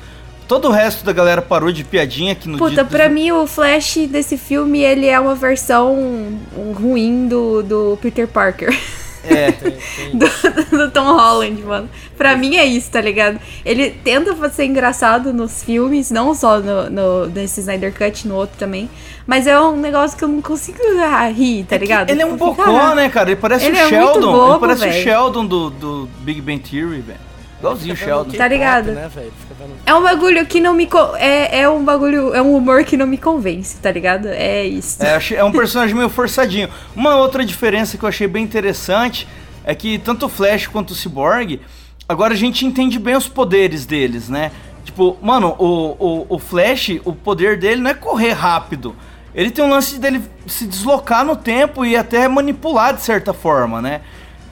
[0.47, 3.47] Todo o resto da galera parou de piadinha aqui no Puta, dia pra mim o
[3.47, 6.38] Flash desse filme, ele é uma versão
[6.77, 8.77] ruim do, do Peter Parker.
[9.23, 10.17] É, Tem, tem.
[10.17, 11.89] do, do Tom Holland, mano.
[12.17, 13.39] Pra mim é isso, tá ligado?
[13.63, 18.57] Ele tenta ser engraçado nos filmes, não só no, no, nesse Snyder Cut, no outro
[18.57, 18.89] também.
[19.27, 22.10] Mas é um negócio que eu não consigo ah, rir, tá ligado?
[22.10, 23.29] ele é um Tipo, bocó, ah, né, cara?
[23.31, 24.27] Ele parece Ele o é muito Sheldon.
[24.29, 25.03] ele bobo, parece o velho.
[25.03, 27.19] Sheldon do, do Big Bang Theory, velho.
[27.60, 28.31] Igualzinho o Sheldon.
[28.36, 28.91] Tá ligado?
[28.91, 29.10] Né.
[29.86, 30.88] É um bagulho que não me.
[31.17, 32.34] É, é um bagulho.
[32.34, 34.28] É um humor que não me convence, tá ligado?
[34.28, 35.04] É isso.
[35.04, 36.69] É, é um personagem meio forçadinho.
[36.95, 39.28] Uma outra diferença que eu achei bem interessante
[39.63, 41.60] é que tanto o Flash quanto o Cyborg,
[42.08, 44.52] agora a gente entende bem os poderes deles, né?
[44.84, 48.95] Tipo, mano, o, o, o Flash, o poder dele não é correr rápido.
[49.34, 53.82] Ele tem um lance dele se deslocar no tempo e até manipular de certa forma,
[53.82, 54.02] né?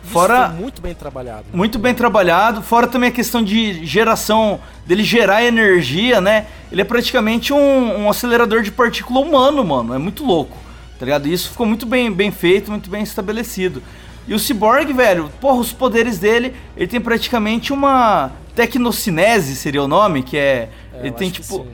[0.10, 0.50] Isso Fora.
[0.50, 1.46] muito bem trabalhado.
[1.54, 6.48] Muito bem trabalhado, fora também a questão de geração, dele gerar energia, né?
[6.72, 9.94] Ele é praticamente um, um acelerador de partícula humano, mano.
[9.94, 10.58] É muito louco,
[10.98, 11.28] tá ligado?
[11.28, 13.84] E isso ficou muito bem, bem feito, muito bem estabelecido.
[14.28, 19.88] E o Cyborg, velho, porra, os poderes dele, ele tem praticamente uma tecnocinese, seria o
[19.88, 20.70] nome, que é...
[20.94, 21.68] É, ele eu tem tipo...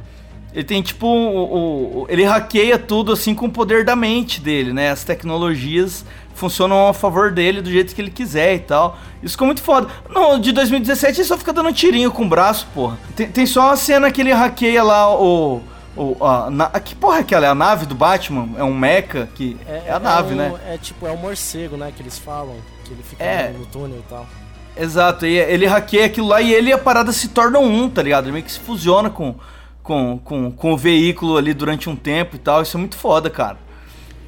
[0.54, 1.06] Ele tem tipo.
[1.06, 4.90] O- ele hackeia tudo assim com o poder da mente dele, né?
[4.90, 9.00] As tecnologias funcionam a favor dele do jeito que ele quiser e tal.
[9.24, 9.88] Isso ficou muito foda.
[10.10, 13.00] No de 2017 ele só fica dando tirinho com o braço, porra.
[13.16, 15.62] Tem, tem só a cena que ele hackeia lá o.
[15.98, 17.46] o a, na- que porra é aquela?
[17.48, 18.50] É a nave do Batman?
[18.58, 19.28] É um mecha?
[19.34, 20.54] Que, é, a nave, um- né?
[20.68, 21.92] É tipo, é o morcego, né?
[21.96, 22.56] Que eles falam.
[22.84, 23.50] Que ele fica É.
[23.52, 24.28] no, no túnel e tal.
[24.78, 28.02] Exato, e ele hackeia aquilo lá e ele e a parada se tornam um, tá
[28.04, 28.26] ligado?
[28.26, 29.34] Ele meio que se fusiona com,
[29.82, 32.62] com, com, com o veículo ali durante um tempo e tal.
[32.62, 33.58] Isso é muito foda, cara.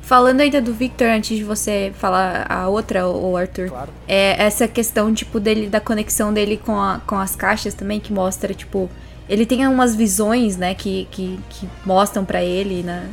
[0.08, 3.90] Falando ainda do Victor, antes de você falar a outra, o Arthur, Claro.
[4.08, 8.14] é essa questão, tipo, dele, da conexão dele com, a- com as caixas também, que
[8.14, 8.90] mostra, tipo,
[9.28, 13.06] ele tem umas visões, né, que, que, que mostram pra ele, né?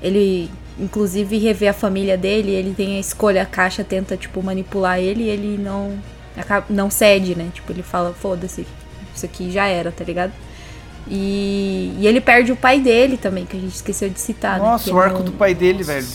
[0.00, 5.00] Ele, inclusive, revê a família dele, ele tem a escolha, a caixa tenta, tipo, manipular
[5.00, 5.98] ele e ele não,
[6.36, 7.48] acaba- não cede, né?
[7.52, 8.64] Tipo, ele fala, foda-se,
[9.12, 10.32] isso aqui já era, tá ligado?
[11.08, 14.64] E, e ele perde o pai dele também, que a gente esqueceu de citar, né?
[14.64, 16.06] Nossa, que o arco não- do pai dele, velho.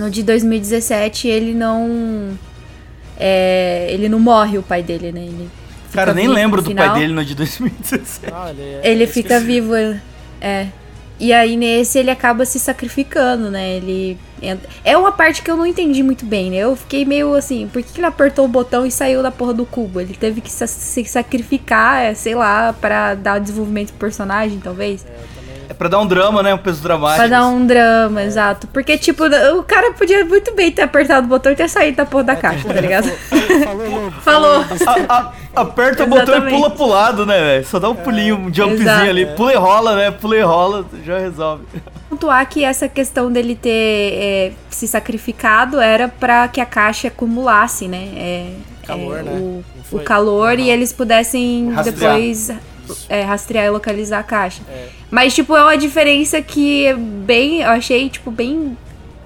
[0.00, 2.30] No de 2017 ele não.
[3.18, 5.20] é, ele não morre, o pai dele, né?
[5.20, 5.50] Ele
[5.92, 8.32] Cara, nem lembro do pai dele no de 2017.
[8.32, 9.74] Ah, ele é- Ele fica vivo,
[10.40, 10.68] é.
[11.18, 13.76] E aí nesse ele acaba se sacrificando, né?
[13.76, 14.16] Ele.
[14.40, 16.56] entra- É uma parte que eu não entendi muito bem, né?
[16.56, 19.66] Eu fiquei meio assim, por que ele apertou o botão e saiu da porra do
[19.66, 20.00] cubo?
[20.00, 25.04] Ele teve que sa- se sacrificar, é, sei lá, pra dar desenvolvimento pro personagem, talvez.
[25.04, 25.39] É, É
[25.80, 26.52] pra dar um drama, né?
[26.52, 27.20] Um peso dramático.
[27.20, 28.66] Pra dar um drama, exato.
[28.66, 29.24] Porque, tipo,
[29.56, 32.36] o cara podia muito bem ter apertado o botão e ter saído da porra da
[32.36, 33.08] caixa, tá ligado?
[33.64, 34.64] Falou, falou.
[35.08, 37.66] A- a- aperta o botão e pula pro lado, né, velho?
[37.66, 39.08] Só dá um pulinho, um jumpzinho Exato.
[39.08, 39.24] ali.
[39.34, 40.10] Pula e rola, né?
[40.10, 41.64] Pula e rola, já resolve.
[42.10, 47.88] pontuar que essa questão dele ter é, se sacrificado era pra que a caixa acumulasse,
[47.88, 48.08] né?
[48.16, 48.50] É,
[48.86, 49.30] Calor, é, né?
[49.32, 50.70] O, o calor e Aham.
[50.72, 52.12] eles pudessem Rastrear.
[52.16, 52.50] depois
[53.08, 54.60] é, rastrear e localizar a caixa.
[54.68, 54.99] É.
[55.10, 57.60] Mas, tipo, é uma diferença que é bem.
[57.62, 58.76] Eu achei, tipo, bem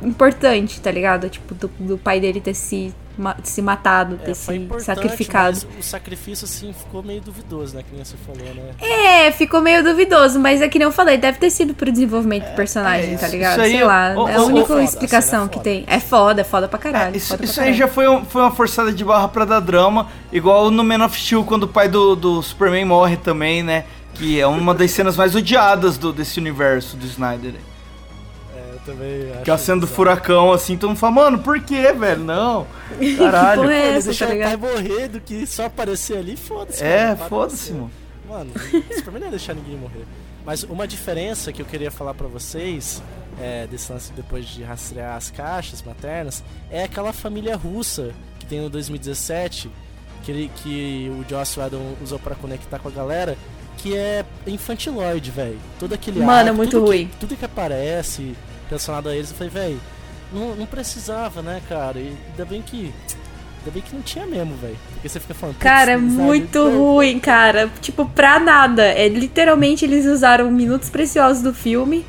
[0.02, 1.28] importante, tá ligado?
[1.28, 5.56] Tipo, do, do pai dele ter se, ma- se matado, ter É, foi se sacrificado.
[5.66, 7.82] mas o sacrifício, assim, ficou meio duvidoso, né?
[7.88, 8.72] Que nem você falou, né?
[8.80, 12.50] É, ficou meio duvidoso, mas é que nem eu falei, deve ter sido pro desenvolvimento
[12.50, 13.52] do personagem, é, tá isso- ligado?
[13.52, 15.84] isso aí Sei é- lá, ô, é a única foda, a explicação é que tem.
[15.86, 17.14] É foda, é foda pra caralho.
[17.14, 17.78] É, isso foda pra isso aí caralho.
[17.78, 21.18] já foi, um- foi uma forçada de barra pra dar drama, igual no Man of
[21.18, 23.84] Steel, quando o pai do, do Superman morre também, né?
[24.14, 27.54] Que é uma das cenas mais odiadas do, desse universo do Snyder.
[28.54, 29.42] É, eu também acho.
[29.42, 32.22] Que é a cena do furacão, assim, todo mundo fala, mano, por quê, velho?
[32.22, 32.66] Não.
[33.18, 33.62] Caralho.
[33.62, 34.58] porra é Pô, ele essa, deixou tá ligado?
[34.60, 36.82] morrer do que só aparecer ali, foda-se.
[36.82, 37.90] É, para foda-se, mano.
[38.28, 38.50] Mano,
[38.94, 40.04] Superman não ia deixar ninguém morrer.
[40.44, 43.02] Mas uma diferença que eu queria falar pra vocês,
[43.40, 48.60] é, desse lance depois de rastrear as caixas maternas, é aquela família russa que tem
[48.60, 49.70] no 2017,
[50.22, 53.36] que, ele, que o Joss Whedon usou pra conectar com a galera,
[53.84, 55.58] que é infantiloide, velho.
[55.78, 57.06] Todo aquele Mano, arco, é muito tudo ruim.
[57.06, 58.34] Que, tudo que aparece
[58.70, 59.80] relacionado a eles, eu falei, velho,
[60.32, 61.98] não, não precisava, né, cara?
[61.98, 62.90] E ainda bem que...
[63.58, 64.76] Ainda bem que não tinha mesmo, velho.
[64.94, 65.56] Porque você fica falando...
[65.56, 67.70] "Putz, Cara, é muito não." ruim, cara.
[67.82, 68.82] Tipo, pra nada.
[68.84, 72.06] É, literalmente, eles usaram minutos preciosos do filme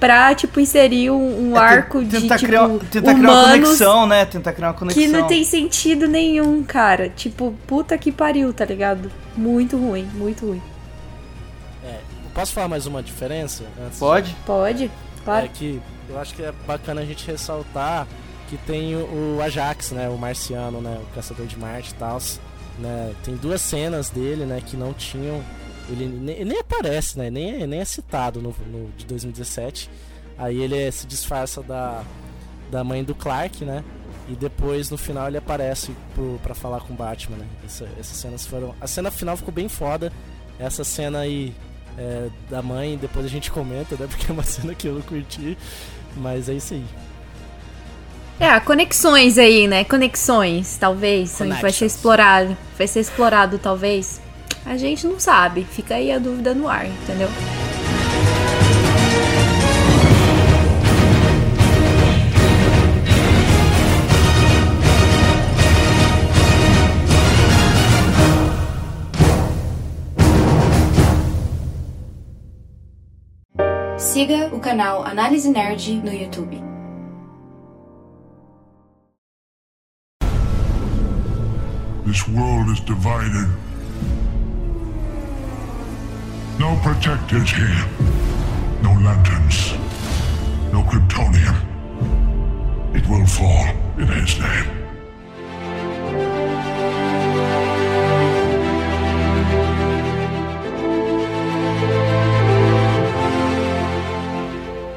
[0.00, 3.64] pra, tipo, inserir um, um É, arco de, tentar tipo, criar, tentar criar uma humanos
[3.68, 4.24] conexão, né?
[4.24, 5.02] Tentar criar uma conexão.
[5.02, 7.10] que não tem sentido nenhum, cara.
[7.10, 9.10] Tipo, puta que pariu, tá ligado?
[9.36, 10.62] Muito ruim, muito ruim.
[12.38, 13.64] Posso falar mais uma diferença?
[13.84, 14.36] Antes Pode?
[14.46, 14.88] Pode?
[15.24, 15.46] Claro.
[15.46, 18.06] É que eu acho que é bacana a gente ressaltar
[18.48, 20.08] que tem o Ajax, né?
[20.08, 21.00] O marciano, né?
[21.02, 22.20] O caçador de Marte e tal.
[22.78, 23.12] Né?
[23.24, 24.62] Tem duas cenas dele, né?
[24.64, 25.42] Que não tinham.
[25.88, 27.28] Ele nem, nem aparece, né?
[27.28, 29.90] Nem, é- nem é citado no, no de 2017.
[30.38, 32.04] Aí ele é- se disfarça da,
[32.70, 33.82] da mãe do Clark, né?
[34.28, 37.46] E depois no final ele aparece pro, pra falar com o Batman, né?
[37.66, 38.76] Essa- essas cenas foram.
[38.80, 40.12] A cena final ficou bem foda.
[40.60, 41.52] Essa cena aí
[41.98, 44.06] é, da mãe, depois a gente comenta, né?
[44.08, 45.58] Porque é uma cena que eu não curti.
[46.16, 46.84] Mas é isso aí.
[48.40, 49.82] É, conexões aí, né?
[49.84, 51.38] Conexões, talvez.
[51.60, 52.56] Vai ser explorado.
[52.76, 54.20] Vai ser explorado, talvez.
[54.64, 55.64] A gente não sabe.
[55.64, 57.28] Fica aí a dúvida no ar, entendeu?
[74.08, 76.58] Siga o canal Análise Nerd no YouTube.
[82.06, 83.46] This world is divided.
[86.58, 87.84] No protectors here.
[88.82, 89.74] No lanterns.
[90.72, 91.56] No Kryptonium.
[92.94, 93.68] It will fall
[93.98, 96.47] in his name.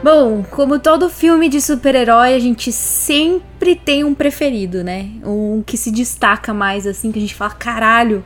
[0.03, 5.11] Bom, como todo filme de super-herói, a gente sempre tem um preferido, né?
[5.23, 8.25] Um que se destaca mais, assim, que a gente fala, caralho,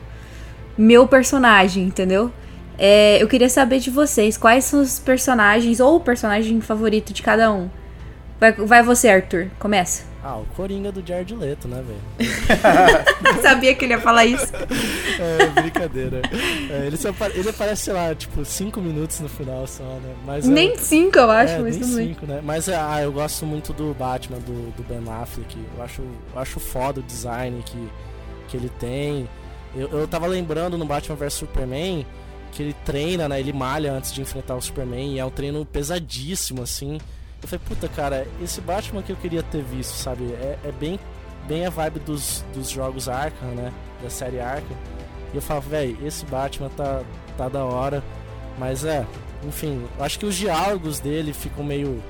[0.78, 2.32] meu personagem, entendeu?
[2.78, 7.22] É, eu queria saber de vocês, quais são os personagens, ou o personagem favorito de
[7.22, 7.68] cada um?
[8.40, 10.04] Vai, vai você, Arthur, começa.
[10.28, 12.28] Ah, o Coringa do Jared Leto, né, velho?
[13.40, 14.46] Sabia que ele ia falar isso.
[15.18, 16.20] É, brincadeira.
[16.70, 20.14] É, ele, só, ele aparece, sei lá, tipo, 5 minutos no final só, né?
[20.26, 22.42] Mas, é- Nem cinco, eu acho, é, mas nem cinco, né?
[22.44, 25.56] Mas é, ah, eu gosto muito do Batman, do, do Ben Affleck.
[25.78, 27.88] Eu acho, eu acho foda o design que,
[28.48, 29.26] que ele tem.
[29.74, 32.04] Eu, eu tava lembrando no Batman vs Superman
[32.52, 33.40] que ele treina, né?
[33.40, 36.98] Ele malha antes de enfrentar o Superman e é um treino pesadíssimo, assim.
[37.46, 40.24] Eu falei, puta, cara, esse Batman que eu queria ter visto, sabe?
[40.32, 40.98] É, é bem,
[41.46, 43.72] bem a vibe dos, dos jogos Arkham, né?
[44.02, 44.76] Da série Arkham.
[45.32, 47.04] E eu falo, velho, esse Batman tá,
[47.38, 48.02] tá da hora.
[48.58, 49.06] Mas é,
[49.44, 52.02] enfim, eu acho que os diálogos dele ficam meio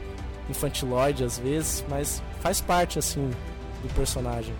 [0.48, 3.30] infantiloide às vezes, mas faz parte, assim,
[3.82, 4.54] do personagem.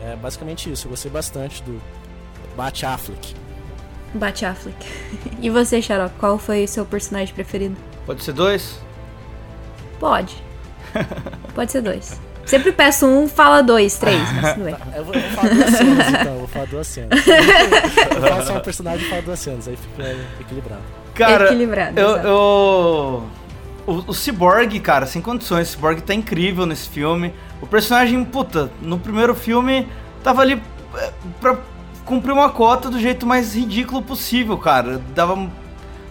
[0.00, 1.82] É basicamente isso, eu gostei bastante do
[2.56, 3.34] Bat Affleck.
[4.14, 4.86] Bate Affleck.
[5.42, 7.76] E você, Xarope, qual foi o seu personagem preferido?
[8.06, 8.78] Pode ser dois?
[10.02, 10.34] Pode.
[11.54, 12.20] Pode ser dois.
[12.44, 14.76] Sempre peço um, fala dois, três, mas tudo bem.
[14.96, 17.26] Eu vou, eu vou falar duas cenas então, eu vou falar duas cenas.
[17.26, 20.82] Eu falo só um personagem e falo duas cenas, aí fica equilibrado.
[21.14, 23.24] Cara, Equilibrado, eu, eu-
[23.86, 25.68] O, o Cyborg, cara, sem condições.
[25.68, 27.32] O Cyborg tá incrível nesse filme.
[27.60, 29.86] O personagem, puta, no primeiro filme
[30.24, 30.60] tava ali
[30.96, 31.56] é, pra
[32.04, 35.00] cumprir uma cota do jeito mais ridículo possível, cara.
[35.14, 35.48] Dava.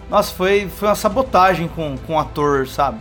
[0.08, 2.98] Nossa, foi, foi uma sabotagem com, com o ator, sabe?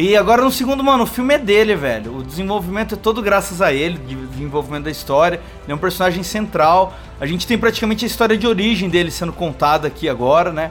[0.00, 2.18] E agora no segundo, mano, o filme é dele, velho.
[2.18, 5.40] O desenvolvimento é todo graças a ele, de desenvolvimento da história.
[5.64, 6.94] Ele é um personagem central.
[7.20, 10.70] A gente tem praticamente a história de origem dele sendo contada aqui agora, né?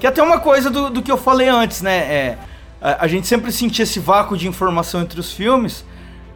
[0.00, 1.94] Que é até uma coisa do, do que eu falei antes, né?
[1.98, 2.38] É,
[2.80, 5.84] a, a gente sempre sentia esse vácuo de informação entre os filmes.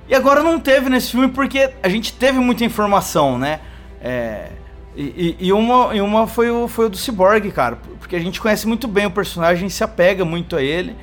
[0.06, 3.60] E agora não teve nesse filme porque a gente teve muita informação, né?
[4.02, 4.50] É,
[4.94, 7.78] e, e- e uma, e uma foi, o, foi o do Cyborg, cara.
[7.98, 10.94] Porque a gente conhece muito bem o personagem, se apega muito a ele.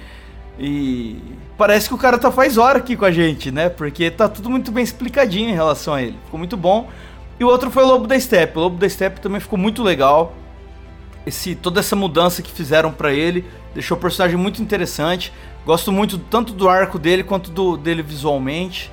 [0.57, 1.21] E
[1.57, 3.69] parece que o cara tá faz hora aqui com a gente, né?
[3.69, 6.17] Porque tá tudo muito bem explicadinho em relação a ele.
[6.25, 6.89] Ficou muito bom.
[7.39, 8.57] E o outro foi o Lobo da Steppe.
[8.57, 10.33] O Lobo da Steppe também ficou muito legal.
[11.25, 15.33] Esse, toda essa mudança que fizeram pra ele deixou o personagem muito interessante.
[15.65, 18.91] Gosto muito tanto do arco dele quanto do dele visualmente.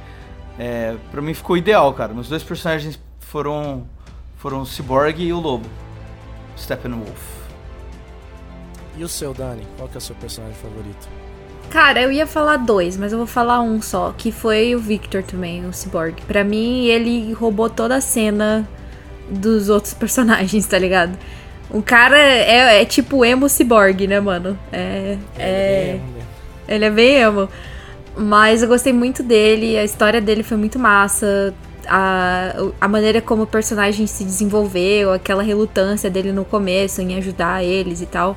[0.58, 2.12] É, para mim ficou ideal, cara.
[2.12, 3.86] Meus dois personagens foram
[4.36, 5.68] foram o Cyborg e o Lobo.
[6.58, 7.42] Steppenwolf.
[8.96, 9.66] E o seu, Dani?
[9.76, 11.08] Qual que é o seu personagem favorito?
[11.72, 15.22] Cara, eu ia falar dois, mas eu vou falar um só, que foi o Victor
[15.22, 16.20] também, o Cyborg.
[16.28, 18.68] Pra mim, ele roubou toda a cena
[19.30, 21.16] dos outros personagens, tá ligado?
[21.70, 24.58] O cara é, é tipo emo cyborg, né, mano?
[24.70, 25.16] É.
[25.38, 26.00] é...
[26.68, 27.48] Ele é bem emo.
[28.14, 31.54] Mas eu gostei muito dele, a história dele foi muito massa.
[31.88, 37.64] A, a maneira como o personagem se desenvolveu, aquela relutância dele no começo em ajudar
[37.64, 38.36] eles e tal.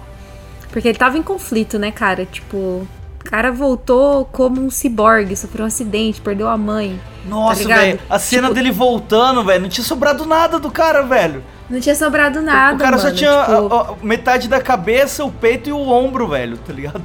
[0.71, 2.25] Porque ele tava em conflito, né, cara?
[2.25, 2.87] Tipo,
[3.29, 6.99] cara voltou como um ciborgue, sofreu um acidente, perdeu a mãe.
[7.27, 7.99] Nossa, Tá velho.
[8.09, 9.61] A cena Tipo- dele voltando, velho.
[9.63, 11.43] Não tinha sobrado nada do cara, velho.
[11.69, 12.75] Não tinha sobrado nada.
[12.75, 15.79] o cara só mano, tinha tipo- a- a- metade da cabeça, o peito e o
[15.89, 17.03] ombro, velho, tá ligado?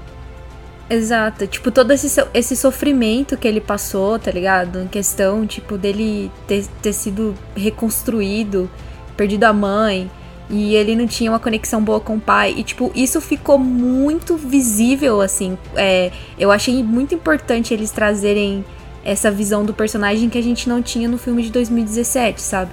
[0.89, 4.81] Exato, tipo, todo esse, esse sofrimento que ele passou, tá ligado?
[4.83, 8.69] Em questão, tipo, dele ter, ter sido reconstruído,
[9.17, 10.11] perdido a mãe,
[10.51, 12.55] e ele não tinha uma conexão boa com o pai.
[12.57, 15.57] E, tipo, isso ficou muito visível, assim.
[15.77, 18.65] É, eu achei muito importante eles trazerem
[19.05, 22.73] essa visão do personagem que a gente não tinha no filme de 2017, sabe?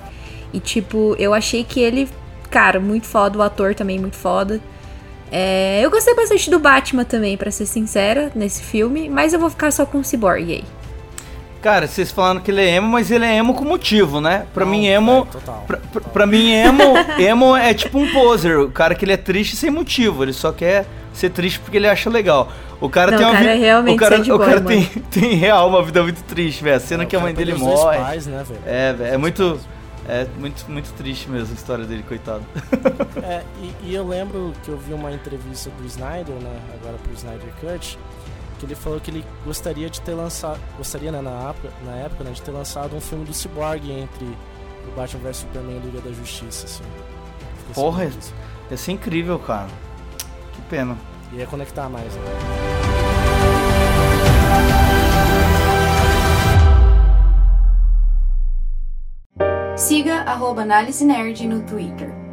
[0.51, 2.09] E, tipo, eu achei que ele,
[2.49, 4.59] cara, muito foda, o ator também muito foda.
[5.31, 9.49] É, eu gostei bastante do Batman também, pra ser sincera, nesse filme, mas eu vou
[9.49, 10.63] ficar só com o Cyborg aí.
[11.61, 14.45] Cara, vocês falaram que ele é emo, mas ele é emo com motivo, né?
[14.53, 15.27] Pra Não, mim, emo.
[15.33, 16.83] é, pra, pra- pra mim, emo,
[17.19, 18.57] emo é tipo um poser.
[18.59, 20.23] O cara que ele é triste sem motivo.
[20.23, 22.49] Ele só quer ser triste porque ele acha legal.
[22.79, 23.59] O cara Não, tem uma cara vida.
[23.65, 26.75] realmente o cara, o cara tem, tem real uma vida muito triste, velho.
[26.77, 27.97] A cena É, que a mãe dele morre.
[27.97, 28.43] Pais, né?
[28.65, 29.13] É, velho.
[29.13, 29.59] É muito.
[30.09, 32.41] É muito, muito triste mesmo a história dele, coitado.
[33.21, 37.11] É, e, e eu lembro que eu vi uma entrevista do Snyder, né, agora pro
[37.13, 37.99] Snyder Cut,
[38.57, 42.23] que ele falou que ele gostaria de ter lançado, gostaria, né, na época, na época
[42.23, 45.81] né, de ter lançado um filme do Cyborg entre o Batman vs Superman e a
[45.81, 46.83] Liga da Justiça, assim.
[47.73, 48.33] Porra, disso.
[48.71, 49.69] Ia ser incrível, cara.
[50.53, 50.97] Que pena.
[51.33, 52.21] Ia conectar mais, né?
[59.75, 62.26] Siga arroba Análise Nerd no Twitter.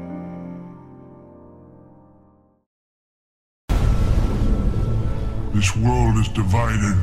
[5.55, 6.97] This world is divided.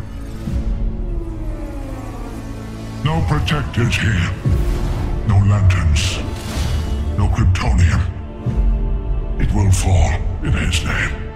[3.05, 4.29] No protectors here.
[5.25, 6.19] No lanterns.
[7.17, 8.01] No Kryptonium.
[9.39, 10.11] It will fall
[10.43, 11.31] in his name.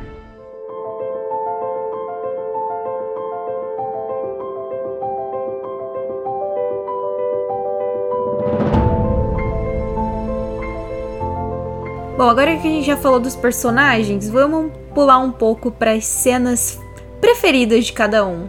[12.18, 16.06] Bom, agora que a gente já falou dos personagens, vamos pular um pouco para as
[16.06, 16.84] cenas
[17.20, 18.48] preferidas de cada um.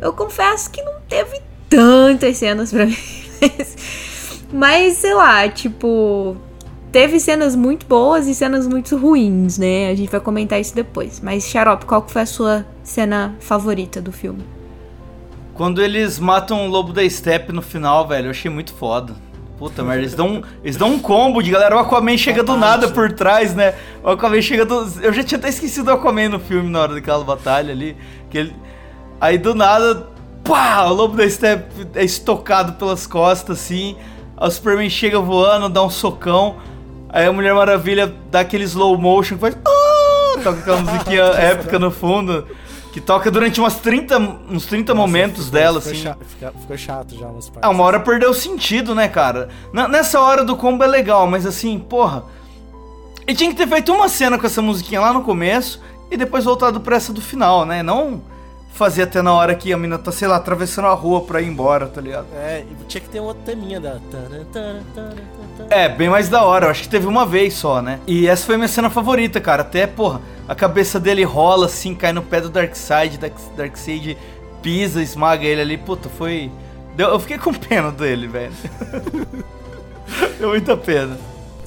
[0.00, 2.96] Eu confesso que não teve tantas cenas pra mim.
[3.40, 3.76] Mas,
[4.52, 6.36] mas sei lá, tipo,
[6.92, 9.90] teve cenas muito boas e cenas muito ruins, né?
[9.90, 11.20] A gente vai comentar isso depois.
[11.20, 14.44] Mas, Xarope, qual que foi a sua cena favorita do filme?
[15.54, 19.14] Quando eles matam o lobo da steppe no final, velho, eu achei muito foda.
[19.58, 21.76] Puta merda, eles dão, eles dão um combo de galera.
[21.76, 23.74] O Aquaman chega do nada por trás, né?
[24.02, 24.86] O Aquaman chega do.
[25.00, 27.96] Eu já tinha até esquecido o Aquaman no filme na hora daquela batalha ali.
[28.28, 28.56] Que ele...
[29.18, 30.08] Aí do nada,
[30.44, 30.84] pá!
[30.84, 33.96] O lobo da steppe é estocado pelas costas assim.
[34.38, 36.56] O Superman chega voando, dá um socão.
[37.08, 39.56] Aí a Mulher Maravilha dá aquele slow motion, faz.
[39.66, 40.38] Ah!
[40.42, 42.46] Toca aquela musiquinha épica no fundo.
[42.96, 44.18] Que toca durante umas 30,
[44.50, 46.02] uns 30 Nossa, momentos ficou- dela, ficou assim.
[46.02, 47.60] cha- fica- ficou chato já umas partes.
[47.62, 49.50] Ah, uma hora perdeu o sentido, né, cara?
[49.70, 52.24] Na- nessa hora do combo é legal, mas assim, porra.
[53.26, 55.78] Ele tinha que ter feito uma cena com essa musiquinha lá no começo
[56.10, 57.82] e depois voltado pra essa do final, né?
[57.82, 58.22] Não
[58.76, 61.48] fazer até na hora que a mina tá, sei lá, atravessando a rua pra ir
[61.48, 62.26] embora, tá ligado?
[62.34, 63.98] É, tinha que ter um outro teminha da.
[65.70, 66.66] É, bem mais da hora.
[66.66, 68.00] Eu acho que teve uma vez só, né?
[68.06, 69.62] E essa foi a minha cena favorita, cara.
[69.62, 73.18] Até, porra, a cabeça dele rola assim, cai no pé do Darkseid.
[73.18, 74.16] Dark- Darkseid
[74.62, 75.78] pisa, esmaga ele ali.
[75.78, 76.50] Puta, foi.
[76.94, 78.52] Deu- Eu fiquei com pena dele, velho.
[80.38, 81.16] Deu muita pena.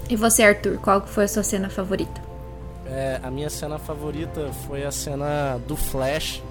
[0.10, 2.22] E você, Arthur, qual que foi a sua cena favorita?
[2.86, 6.42] É, a minha cena favorita foi a cena do Flash.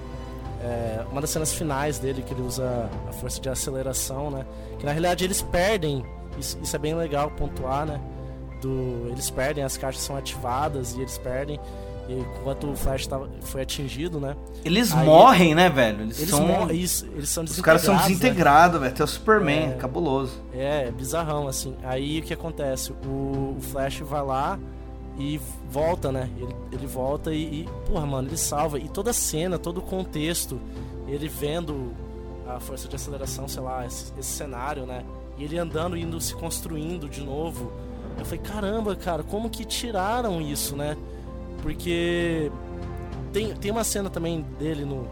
[0.61, 4.45] É, uma das cenas finais dele, que ele usa a força de aceleração, né?
[4.77, 6.03] Que na realidade eles perdem,
[6.37, 7.99] isso, isso é bem legal pontuar, né?
[8.61, 11.57] Do, eles perdem, as caixas são ativadas e eles perdem.
[12.09, 14.35] E enquanto o Flash tava, foi atingido, né?
[14.65, 16.01] Eles Aí- morrem, né, velho?
[16.01, 16.41] Eles, Eles, são.
[16.45, 18.87] mo- isso, eles são Os caras são desintegrados, né?
[18.87, 18.93] velho.
[18.95, 19.73] Até o Superman, É.
[19.75, 20.33] cabuloso.
[20.53, 21.75] É, é bizarrão, assim.
[21.83, 22.91] Aí o que acontece?
[23.05, 24.59] O, o Flash vai lá
[25.19, 25.39] e
[25.69, 26.29] volta, né?
[26.37, 28.79] Ele, ele volta e, e, porra, mano, ele salva.
[28.79, 30.59] E toda a cena, todo o contexto,
[31.07, 31.91] ele vendo
[32.47, 35.03] a força de aceleração, sei lá, esse, esse cenário, né?
[35.37, 37.71] E ele andando, indo se construindo de novo.
[38.17, 40.97] Eu falei, caramba, cara, como que tiraram isso, né?
[41.61, 42.49] Porque
[43.33, 45.05] tem, tem uma cena também dele no,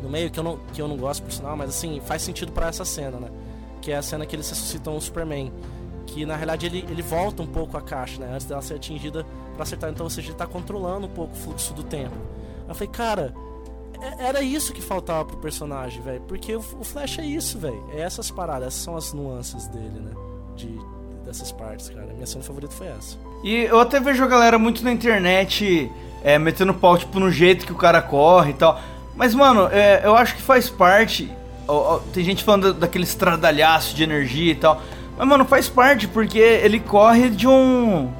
[0.00, 2.52] no meio que eu, não, que eu não gosto, por sinal, mas assim, faz sentido
[2.52, 3.30] pra essa cena, né?
[3.82, 5.52] Que é a cena que eles ressuscitam o Superman.
[6.06, 8.30] Que na realidade ele, ele volta um pouco a caixa, né?
[8.32, 9.24] Antes dela ser atingida
[9.54, 9.90] pra acertar.
[9.90, 12.14] Então, ou seja, ele tá controlando um pouco o fluxo do tempo.
[12.68, 13.34] Eu falei, cara,
[14.00, 16.20] é- era isso que faltava pro personagem, velho.
[16.28, 17.82] Porque o, o Flash é isso, velho.
[17.92, 20.10] É essas paradas, essas são as nuances dele, né?
[20.56, 20.78] De,
[21.24, 22.06] dessas partes, cara.
[22.12, 23.16] Minha cena favorita foi essa.
[23.42, 25.90] E eu até vejo a galera muito na internet
[26.22, 28.80] é, metendo pau, tipo, no jeito que o cara corre e tal.
[29.16, 31.30] Mas, mano, é, eu acho que faz parte.
[31.68, 34.80] ó, ó, tem gente falando daquele estradalhaço de energia e tal.
[35.16, 38.10] Mas, mano, faz parte, porque ele corre de um.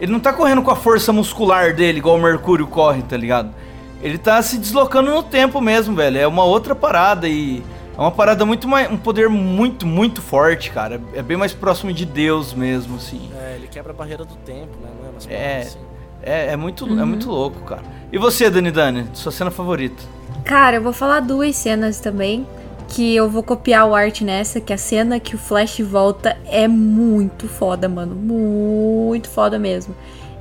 [0.00, 3.50] Ele não tá correndo com a força muscular dele, igual o Mercúrio corre, tá ligado?
[4.02, 6.18] Ele tá se deslocando no tempo mesmo, velho.
[6.18, 7.62] É uma outra parada e.
[7.96, 8.90] É uma parada muito mais.
[8.90, 11.00] Um poder muito, muito forte, cara.
[11.14, 13.30] É bem mais próximo de Deus mesmo, assim.
[13.38, 14.88] É, ele quebra a barreira do tempo, né?
[15.02, 15.60] Não é É.
[15.60, 15.78] assim.
[16.24, 17.82] É, é muito, é muito louco, cara.
[18.10, 20.02] E você, Dani Dani, sua cena favorita?
[20.44, 22.46] Cara, eu vou falar duas cenas também.
[22.88, 26.68] Que eu vou copiar o art nessa, que a cena que o Flash volta é
[26.68, 28.14] muito foda, mano.
[28.14, 29.94] Muito foda mesmo.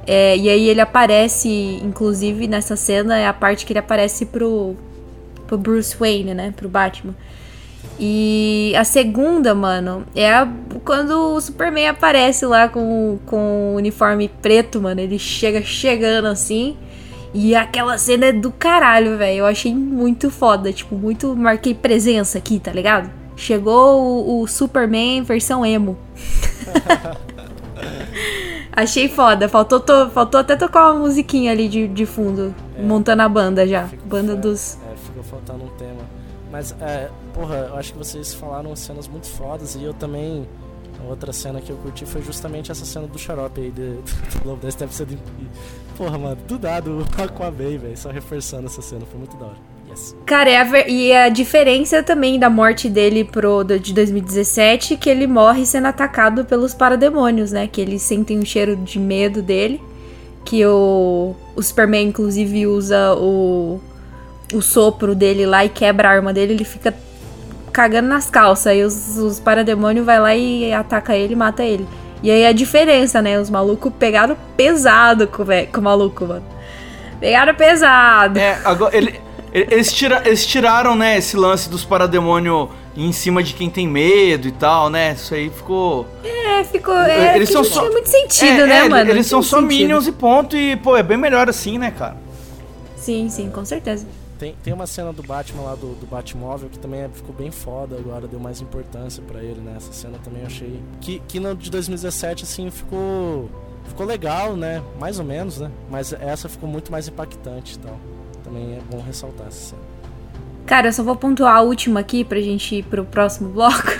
[0.05, 4.75] É, e aí ele aparece, inclusive nessa cena, é a parte que ele aparece pro,
[5.47, 6.53] pro Bruce Wayne, né?
[6.55, 7.15] Pro Batman.
[7.99, 10.51] E a segunda, mano, é a-
[10.83, 14.99] quando o Superman aparece lá com, com o uniforme preto, mano.
[14.99, 16.75] Ele chega chegando assim.
[17.33, 19.39] E aquela cena é do caralho, velho.
[19.39, 20.71] Eu achei muito foda.
[20.73, 21.35] Tipo, muito.
[21.35, 23.09] Marquei presença aqui, tá ligado?
[23.37, 25.97] Chegou o, o Superman versão emo.
[28.71, 29.47] achei foda.
[29.47, 32.53] Faltou, to- faltou até tocar uma musiquinha ali de, de fundo.
[32.77, 32.81] É.
[32.81, 33.87] Montando a banda já.
[34.05, 34.77] Banda é, dos.
[34.91, 36.01] É, ficou faltando um tema.
[36.51, 40.47] Mas, é, porra, eu acho que vocês falaram cenas muito fodas e eu também.
[41.03, 43.95] A outra cena que eu curti foi justamente essa cena do xarope aí, de,
[44.39, 45.17] do Lobo da sendo.
[45.97, 49.71] Porra, mano, do dado o Aquaman, velho, só reforçando essa cena, foi muito da hora.
[49.89, 50.15] Yes.
[50.25, 55.27] Cara, é a e a diferença também da morte dele pro de 2017 que ele
[55.27, 57.67] morre sendo atacado pelos parademônios, né?
[57.67, 59.81] Que eles sentem um cheiro de medo dele.
[60.45, 63.79] Que o, o Superman, inclusive, usa o,
[64.53, 66.53] o sopro dele lá e quebra a arma dele.
[66.53, 66.95] Ele fica
[67.71, 68.67] cagando nas calças.
[68.67, 71.87] Aí os, os parademônios vai lá e ataca ele e mata ele.
[72.23, 73.39] E aí a diferença, né?
[73.39, 76.43] Os malucos pegaram pesado com, com o maluco, mano.
[77.19, 78.37] Pegaram pesado.
[78.39, 79.19] É, agora ele,
[79.53, 84.47] eles, tira, eles tiraram, né, esse lance dos parademônio em cima de quem tem medo
[84.47, 85.13] e tal, né?
[85.13, 86.05] Isso aí ficou.
[86.23, 86.95] É, ficou.
[86.95, 89.09] É, Eles são não só- tinha muito sentido, É, né, é, mano?
[89.09, 89.67] Eles são só sentido.
[89.67, 90.55] minions e ponto.
[90.57, 92.17] E, pô, é bem melhor assim, né, cara?
[92.95, 94.05] Sim, sim, com certeza.
[94.41, 97.51] Tem, tem uma cena do Batman lá, do, do Batmóvel, que também é- ficou bem
[97.51, 99.75] foda agora, deu mais importância pra ele, né?
[99.77, 100.81] Essa cena também eu achei.
[100.99, 103.47] Que, que no de 2017, assim, ficou.
[103.85, 104.81] Ficou legal, né?
[104.99, 105.69] Mais ou menos, né?
[105.91, 107.99] Mas essa ficou muito mais impactante e tal.
[108.43, 109.81] Também é bom ressaltar essa cena.
[110.65, 113.91] Cara, eu só vou pontuar a última aqui pra gente ir pro próximo bloco.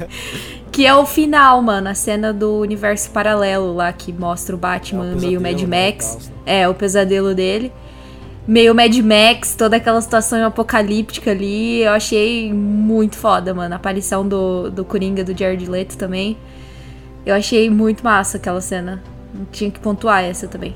[0.72, 1.90] que é o final, mano.
[1.90, 5.86] A cena do universo paralelo lá que mostra o Batman É o meio Mad né,
[5.90, 6.14] Max.
[6.14, 6.60] tal, né?
[6.62, 7.70] É, o pesadelo dele.
[8.46, 11.82] Meio Mad Max, toda aquela situação apocalíptica ali.
[11.82, 13.72] Eu achei muito foda, mano.
[13.74, 16.36] A aparição do, do Coringa do Jared Leto também.
[17.24, 19.02] Eu achei muito massa aquela cena.
[19.52, 20.74] Tinha que pontuar essa também.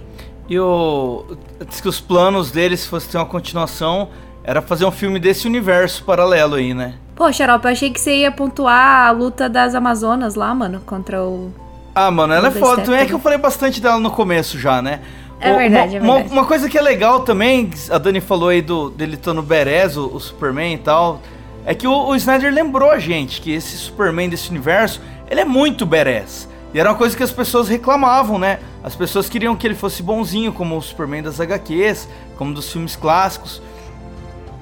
[0.49, 1.25] E o.
[1.69, 4.11] Diz que os planos deles, se fosse ter uma continuação,
[4.45, 6.95] era fazer um filme desse universo paralelo aí, né?
[7.17, 11.21] Pô, Xarope, eu achei que você ia pontuar a luta das Amazonas lá, mano, contra
[11.25, 11.51] o.
[11.93, 12.97] Ah, mano, ela é Toda foda.
[12.97, 15.01] É que eu falei bastante dela no começo já, né?
[15.41, 16.33] É verdade, uma, é uma- verdade.
[16.33, 19.97] Uma, coisa que é legal também, a Dani falou aí do, dele estando no Beres,
[19.97, 21.21] o, o Superman e tal,
[21.65, 25.45] é que o, o Snyder lembrou a gente que esse Superman desse universo, ele é
[25.45, 26.49] muito Beres.
[26.73, 28.59] E era uma coisa que as pessoas reclamavam, né?
[28.83, 32.95] As pessoas queriam que ele fosse bonzinho, como o Superman das HQs, como dos filmes
[32.95, 33.63] clássicos.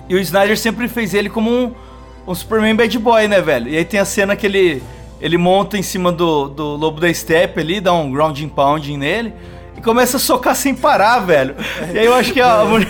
[0.08, 1.72] E o Snyder sempre fez ele como um,
[2.26, 3.68] um Superman bad boy, né, velho?
[3.68, 4.82] E aí tem a cena que ele,
[5.20, 9.32] ele monta em cima do, do Lobo da Steppe ali, dá um grounding pounding nele.
[9.84, 11.54] Começa a socar sem parar, velho.
[11.92, 12.88] E aí eu acho que a, a Mulher,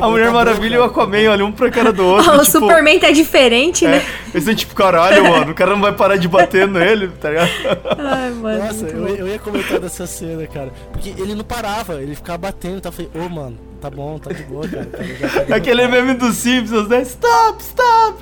[0.00, 2.30] a Mulher Maravilha e o Aquaman olham um pra cara do outro.
[2.30, 4.04] o tipo, Superman tá diferente, é, né?
[4.34, 7.50] eles são tipo, caralho, mano, o cara não vai parar de bater nele, tá ligado?
[7.98, 8.64] Ai, mano.
[8.64, 10.70] Nossa, eu, eu ia comentar dessa cena, cara.
[10.92, 12.90] Porque ele não parava, ele ficava batendo, tá?
[12.90, 14.88] Eu falei, ô mano, tá bom, tá de boa, cara.
[15.18, 17.00] já tá Aquele meme dos Simpsons, né?
[17.00, 18.16] Stop, stop!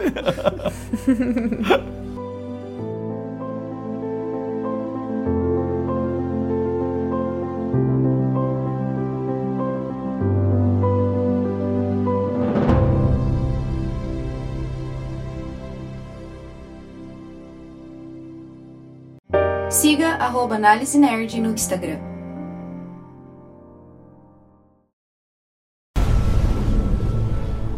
[20.24, 22.00] Arroba análise nerd no Instagram.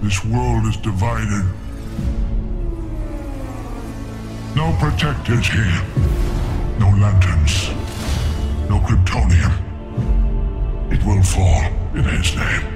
[0.02, 1.44] This world is divided.
[4.54, 5.82] No protectors here.
[6.78, 7.70] No lanterns.
[8.70, 9.52] No Kryptonium.
[10.92, 12.75] It will fall in his name.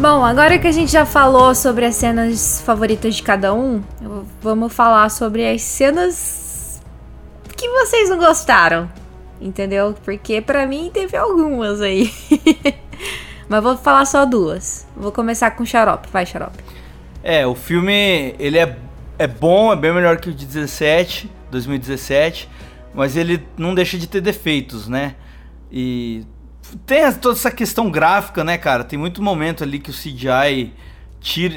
[0.00, 3.82] Bom, agora que a gente já falou sobre as cenas favoritas de cada um,
[4.40, 6.80] vamos falar sobre as cenas
[7.54, 8.90] que vocês não gostaram.
[9.38, 9.94] Entendeu?
[10.02, 12.10] Porque pra mim teve algumas aí.
[13.46, 14.86] Mas vou falar só duas.
[14.96, 16.08] Vou começar com xarope.
[16.10, 16.64] Vai, xarope.
[17.22, 18.78] É, o filme, ele é,
[19.18, 22.48] é bom, é bem melhor que o de 17, 2017,
[22.94, 25.14] mas ele não deixa de ter defeitos, né?
[25.70, 26.24] E
[26.86, 28.84] tem toda essa questão gráfica, né, cara?
[28.84, 30.72] Tem muito momento ali que o CGI
[31.20, 31.54] tira,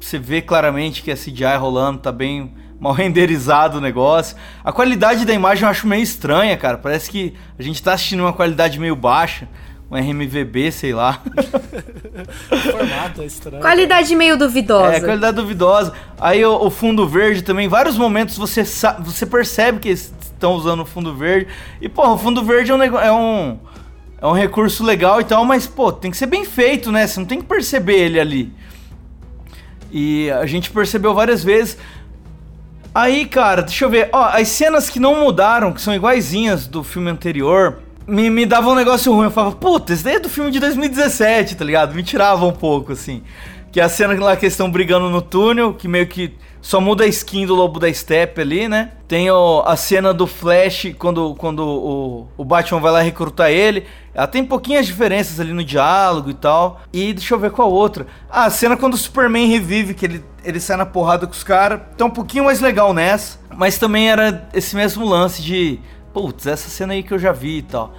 [0.00, 4.36] você vê claramente que é CGI rolando, tá bem mal renderizado o negócio.
[4.64, 6.78] A qualidade da imagem eu acho meio estranha, cara.
[6.78, 9.48] Parece que a gente tá assistindo uma qualidade meio baixa,
[9.90, 11.20] um RMVB, sei lá.
[12.50, 13.62] O formato é estranho.
[13.62, 14.96] Qualidade meio duvidosa.
[14.96, 15.92] É, qualidade duvidosa.
[16.20, 18.62] Aí o, o fundo verde também, vários momentos você,
[19.00, 21.48] você percebe que eles estão usando o fundo verde.
[21.80, 23.58] E, pô, o fundo verde é um, nego- é um,
[24.22, 27.04] é um recurso legal e tal, mas, pô, tem que ser bem feito, né?
[27.04, 28.52] Você não tem que perceber ele ali.
[29.90, 31.76] E a gente percebeu várias vezes.
[32.94, 34.08] Aí, cara, deixa eu ver.
[34.12, 38.74] Ó, as cenas que não mudaram, que são iguaizinhas do filme anterior, me, me davam
[38.74, 39.24] um negócio ruim.
[39.24, 41.92] Eu falava, puta, esse daí é do filme de 2017, tá ligado?
[41.92, 43.24] Me tirava um pouco, assim.
[43.72, 46.32] Que é a cena lá que eles estão brigando no túnel, que meio que
[46.62, 48.92] só muda a skin do Lobo da Steppe ali, né?
[49.08, 53.84] Tem o- a cena do Flash, quando, quando o, o Batman vai lá recrutar ele.
[54.14, 56.80] Ela tem pouquinhas diferenças ali no diálogo e tal.
[56.92, 58.06] E deixa eu ver qual outra.
[58.30, 61.42] Ah, a cena quando o Superman revive, que ele, ele sai na porrada com os
[61.42, 61.80] caras.
[61.98, 63.40] Tá um pouquinho mais legal nessa.
[63.56, 65.80] Mas também era esse mesmo lance de...
[66.14, 67.92] Putz, essa cena aí que eu já vi e tal.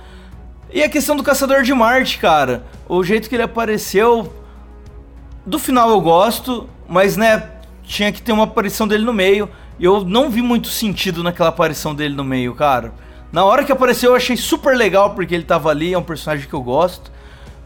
[0.71, 2.63] E a questão do Caçador de Marte, cara.
[2.87, 4.31] O jeito que ele apareceu...
[5.45, 7.51] Do final eu gosto, mas né,
[7.83, 9.49] tinha que ter uma aparição dele no meio.
[9.79, 12.93] E eu não vi muito sentido naquela aparição dele no meio, cara.
[13.31, 16.47] Na hora que apareceu eu achei super legal porque ele tava ali, é um personagem
[16.47, 17.11] que eu gosto.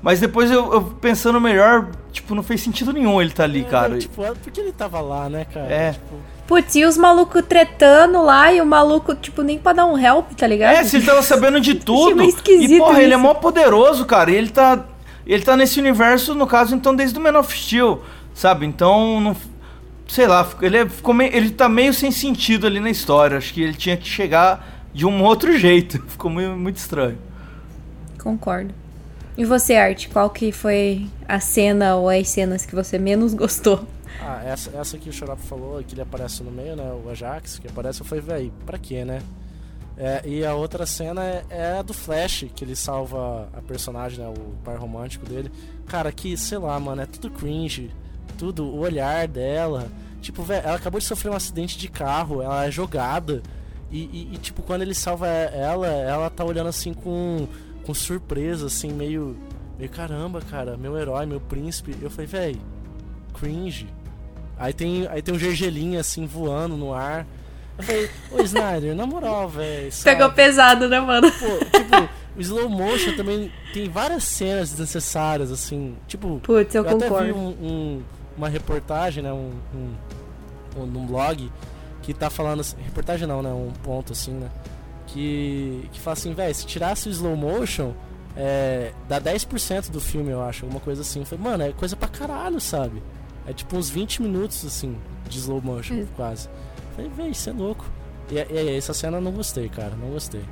[0.02, 3.64] Mas depois eu, eu pensando melhor, tipo, não fez sentido nenhum ele tá ali, É,
[3.64, 3.98] cara.
[3.98, 5.66] Tipo, é porque ele tava lá, né, cara?
[5.68, 5.92] É.
[5.94, 6.16] Tipo,
[6.46, 10.32] Putz, e os malucos tretando lá e o maluco, tipo, nem pra dar um help,
[10.32, 10.76] tá ligado?
[10.76, 12.16] É, se ele tava sabendo de tudo.
[12.16, 13.20] meio esquisito E porra, ele é isso.
[13.24, 14.32] mó poderoso, cara.
[14.32, 14.86] E ele tá.
[15.26, 18.02] Ele tá nesse universo, no caso, então, desde o Man of Steel,
[18.34, 18.66] sabe?
[18.66, 19.36] Então, não,
[20.08, 23.38] sei lá, ele, é, ficou meio, ele tá meio sem sentido ali na história.
[23.38, 26.02] Acho que ele tinha que chegar de um outro jeito.
[26.08, 27.18] Ficou muito, muito estranho.
[28.22, 28.74] Concordo.
[29.38, 33.88] E você, Art, qual que foi a cena ou as cenas que você menos gostou?
[34.20, 36.92] Ah, essa, essa que o Xarope falou, que ele aparece no meio, né?
[37.06, 39.22] O Ajax, que aparece, eu falei, véi, pra quê, né?
[39.96, 44.20] É, e a outra cena é, é, a do Flash, que ele salva a personagem,
[44.20, 44.28] né?
[44.28, 45.52] O par romântico dele.
[45.88, 47.92] Cara, que, sei lá, mano, é tudo cringe.
[48.38, 49.88] Tudo, o olhar dela.
[50.22, 53.42] Tipo, velho, ela acabou de sofrer um acidente de carro, ela é jogada.
[53.90, 57.48] E, e, e, tipo, quando ele salva ela, ela tá olhando assim com,
[57.86, 59.38] com surpresa, assim, meio.
[59.78, 61.96] Meio caramba, cara, meu herói, meu príncipe.
[62.02, 62.56] Eu falei, véi,
[63.40, 63.88] cringe.
[64.58, 67.28] Aí tem, aí tem um gergelinho assim voando no ar.
[67.78, 69.92] Eu falei, ô Snyder, na moral, velho.
[70.04, 71.32] Pegou pesado, né, mano?
[71.32, 75.96] Pô, tipo, o slow motion também tem várias cenas desnecessárias, assim.
[76.08, 77.16] Tipo, Putz, eu, eu concordo.
[77.16, 78.04] até vi um, um,
[78.38, 79.34] uma reportagem, né?
[79.34, 79.94] Um, um,
[80.78, 81.52] um, um blog
[82.02, 83.50] que tá falando assim, reportagem não, né?
[83.52, 84.50] Um ponto assim, né?
[85.08, 87.94] Que, que fala assim, velho, se tirasse o slow motion,
[88.36, 91.22] é, dá 10% do filme, eu acho, alguma coisa assim.
[91.22, 93.02] Eu falei, mano, é coisa pra caralho, sabe?
[93.48, 96.06] É tipo uns 20 minutos, assim, de slow motion, É.
[96.16, 96.50] quase.
[96.96, 97.86] Falei, véi, isso é louco.
[98.30, 100.44] E, e essa cena eu não gostei, cara, não gostei.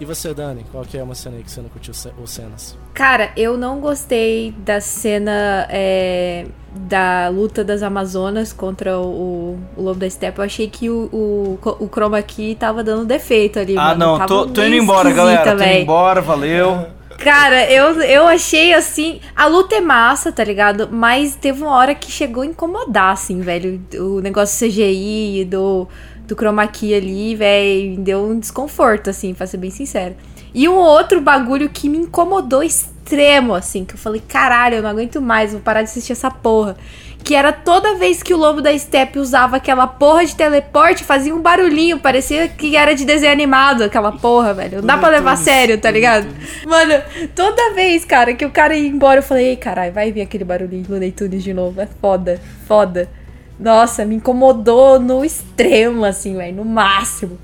[0.00, 2.74] E você, Dani, qual que é uma cena aí que você não curtiu ou cenas?
[2.94, 10.00] Cara, eu não gostei da cena é, da luta das Amazonas contra o, o Lobo
[10.00, 10.38] da Steppe.
[10.38, 13.98] Eu achei que o, o, o Chroma Key tava dando defeito ali, Ah, mano.
[13.98, 15.54] não, Tava tô, tô indo embora, galera.
[15.54, 16.86] Tô indo embora, valeu.
[17.18, 19.20] Cara, eu, eu achei assim.
[19.36, 20.88] A luta é massa, tá ligado?
[20.90, 23.78] Mas teve uma hora que chegou a incomodar, assim, velho.
[23.96, 25.86] O negócio CGI do,
[26.30, 30.14] do chroma key ali, velho, deu um desconforto, assim, pra ser bem sincero.
[30.54, 34.90] E um outro bagulho que me incomodou extremo, assim, que eu falei, caralho, eu não
[34.90, 36.76] aguento mais, vou parar de assistir essa porra.
[37.22, 41.34] Que era toda vez que o lobo da steppe usava aquela porra de teleporte, fazia
[41.34, 44.78] um barulhinho, parecia que era de desenho animado aquela porra, velho.
[44.78, 46.26] Não dá pra levar a sério, tá ligado?
[46.66, 46.94] Mano,
[47.34, 50.44] toda vez, cara, que o cara ia embora, eu falei, ei, caralho, vai vir aquele
[50.44, 51.80] barulhinho do Looney Tunes de novo.
[51.80, 53.08] É foda, foda.
[53.60, 57.38] Nossa, me incomodou no extremo, assim, velho, no máximo.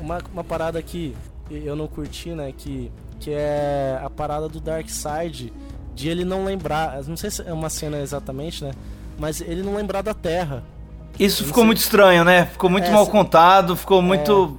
[0.00, 1.16] Uma, uma parada que
[1.50, 2.52] eu não curti, né?
[2.56, 5.50] Que, que é a parada do Darkseid
[5.94, 7.02] de ele não lembrar.
[7.04, 8.72] Não sei se é uma cena exatamente, né?
[9.18, 10.62] Mas ele não lembrar da Terra.
[11.18, 12.46] Isso ficou muito estranho, né?
[12.46, 14.58] Ficou muito É, mal contado, ficou muito.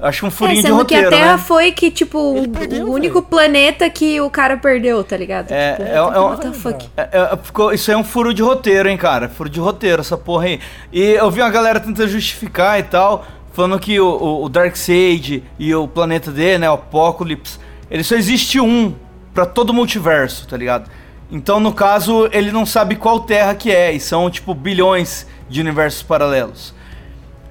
[0.00, 1.38] Acho um É, furinho de sendo que roteiro, a Terra né?
[1.38, 3.26] foi que, tipo, perdeu, o único velho.
[3.26, 5.50] planeta que o cara perdeu, tá ligado?
[5.50, 6.88] É, Tipo, é, é um- what the fuck?
[6.96, 9.28] É, é, ficou, isso aí é um furo de roteiro, hein, cara?
[9.28, 10.60] Furo de roteiro, essa porra aí.
[10.92, 15.42] E eu vi uma galera tentando justificar e tal, falando que o, o, o Darkseid
[15.58, 17.58] e o planeta dele, né, o Apocalypse,
[17.90, 18.94] ele só existe um
[19.34, 20.88] pra todo o multiverso, tá ligado?
[21.30, 25.60] Então, no caso, ele não sabe qual terra que é, e são, tipo, bilhões de
[25.60, 26.72] universos paralelos.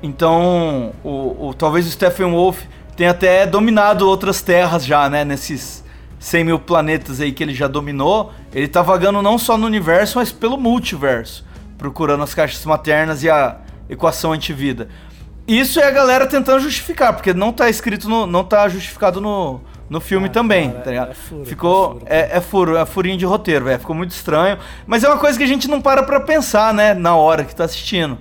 [0.02, 2.62] Então, o, o- talvez o Stephen Wolf
[2.96, 5.24] tenha até dominado outras terras já, né?
[5.26, 5.84] Nesses
[6.20, 8.32] 100 mil planetas aí que ele já dominou.
[8.54, 11.46] Ele tá vagando não só no universo, mas pelo multiverso.
[11.78, 13.58] Procurando as caixas maternas e a
[13.90, 14.88] equação antivida.
[15.48, 18.26] Isso é a galera tentando justificar, porque não tá escrito no.
[18.28, 21.12] não tá justificado no, no filme Ah, também, cara, tá ligado?
[21.12, 21.86] é furo, Ficou.
[21.86, 22.06] é furo.
[22.08, 23.80] É, é furo, é furinho de roteiro, velho.
[23.80, 24.58] Ficou muito estranho.
[24.86, 26.94] Mas é uma coisa que a gente não para pra pensar, né?
[26.94, 28.18] Na hora que tá assistindo.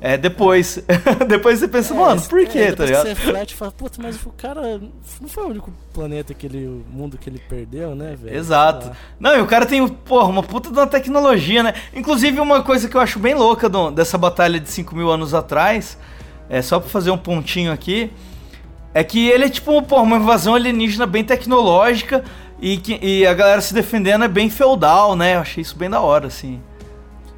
[0.00, 0.78] É depois.
[1.26, 3.02] depois você pensa, mano, por É, quê, depois tá que ligado?
[3.02, 4.80] Você reflete e fala, puta, mas o cara
[5.20, 6.66] não foi o único planeta que ele.
[6.66, 8.36] o mundo que ele perdeu, né, velho?
[8.36, 8.90] Exato.
[9.18, 11.74] Não, e o cara tem, porra, uma puta de uma tecnologia, né?
[11.94, 15.34] Inclusive, uma coisa que eu acho bem louca do- dessa batalha de 5 mil anos
[15.34, 15.98] atrás,
[16.48, 18.12] é só pra fazer um pontinho aqui,
[18.94, 22.24] é que ele é tipo, porra, uma invasão alienígena bem tecnológica
[22.60, 25.34] e, que, e a galera se defendendo é bem feudal, né?
[25.34, 26.60] Eu achei isso bem da hora, assim.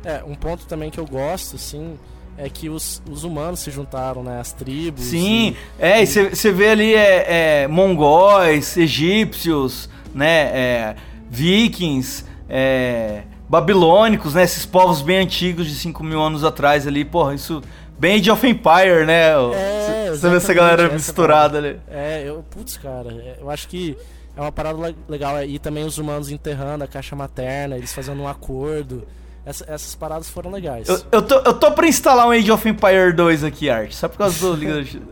[0.04, 1.98] É, um ponto também que eu gosto, assim,
[2.42, 4.40] é que os, os humanos se juntaram, né?
[4.40, 5.04] As tribos.
[5.04, 10.96] Sim, e- é, e você vê ali é, é, mongóis, egípcios, né, é,
[11.28, 17.34] vikings, é, babilônicos, né, esses povos bem antigos de 5 mil anos atrás ali, porra,
[17.34, 17.62] isso
[17.98, 21.78] bem Age of Empire, né, É, você vê essa galera essa misturada ali.
[21.90, 23.96] É, eu, putz, cara, é, eu acho que
[24.36, 25.42] é uma parada le- legal.
[25.44, 29.06] E também os humanos enterrando a caixa materna, eles fazendo um acordo.
[29.44, 30.88] Essa- essas paradas foram legais.
[30.88, 34.08] Eu, eu, tô, eu tô pra instalar um Age of Empire 2 aqui, Art, só
[34.08, 35.04] por causa do Liga da Justiça.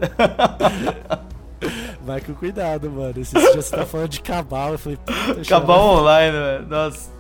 [2.05, 3.15] Vai com cuidado, mano.
[3.21, 5.71] Esses dias você tá falando de cabal, eu falei, puta, Xarope.
[5.73, 7.11] online, velho, nossa.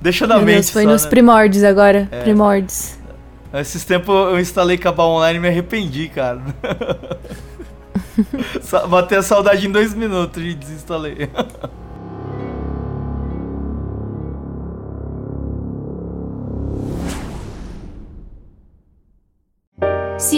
[0.00, 1.10] Deixa na Meu mente Deus, foi só, nos né?
[1.10, 2.08] primórdios agora.
[2.10, 2.22] É.
[2.22, 2.96] Primórdios.
[3.52, 6.40] Esses tempos eu instalei Cabal Online e me arrependi, cara.
[8.88, 11.28] Batei a saudade em dois minutos e desinstalei.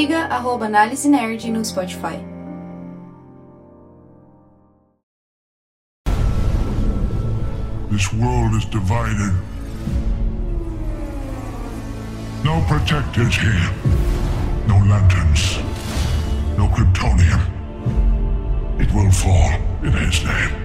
[0.02, 2.18] Arroba Análise Nerd no Spotify.
[7.90, 9.32] This world is divided.
[12.42, 13.70] No protectors here.
[14.66, 15.58] No lanterns.
[16.58, 17.40] No Kryptonium.
[18.80, 19.52] It will fall
[19.84, 20.63] in his name.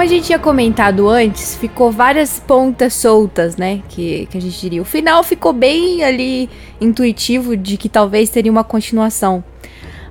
[0.00, 3.82] Como a gente tinha comentado antes, ficou várias pontas soltas, né?
[3.86, 4.80] Que, que a gente diria.
[4.80, 6.48] O final ficou bem ali
[6.80, 9.44] intuitivo de que talvez teria uma continuação.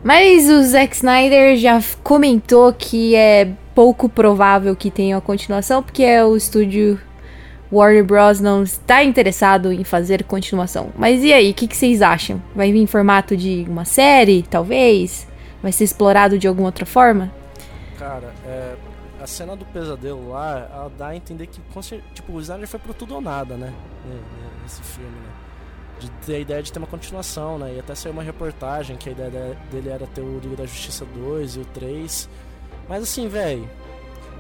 [0.04, 6.04] Mas o Zack Snyder já comentou que é pouco provável que tenha uma continuação, porque
[6.04, 7.02] é o estúdio
[7.74, 8.40] Warner Bros.
[8.40, 10.90] não está interessado em fazer continuação.
[10.96, 12.40] Mas e aí, o que, que vocês acham?
[12.56, 15.28] Vai vir em formato de uma série, talvez?
[15.64, 17.32] Vai ser explorado de alguma outra forma?
[17.98, 18.76] Cara, é,
[19.30, 21.62] cena do pesadelo lá, ela dá a entender que,
[22.14, 23.68] tipo, o Snyder foi pro tudo ou nada, né?
[24.06, 25.30] né, né, Nesse filme, né?
[26.00, 27.74] De ter a ideia de ter uma continuação, né?
[27.76, 30.66] E até saiu uma reportagem que a ideia de- dele era ter o Liga da
[30.66, 32.30] Justiça 2 e o 3.
[32.88, 33.70] Mas assim, velho,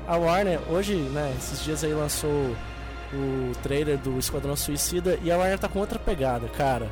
[0.07, 2.29] a Warner, hoje, né, esses dias aí lançou
[3.13, 6.87] o trailer do Esquadrão Suicida e a Warner tá com outra pegada, cara.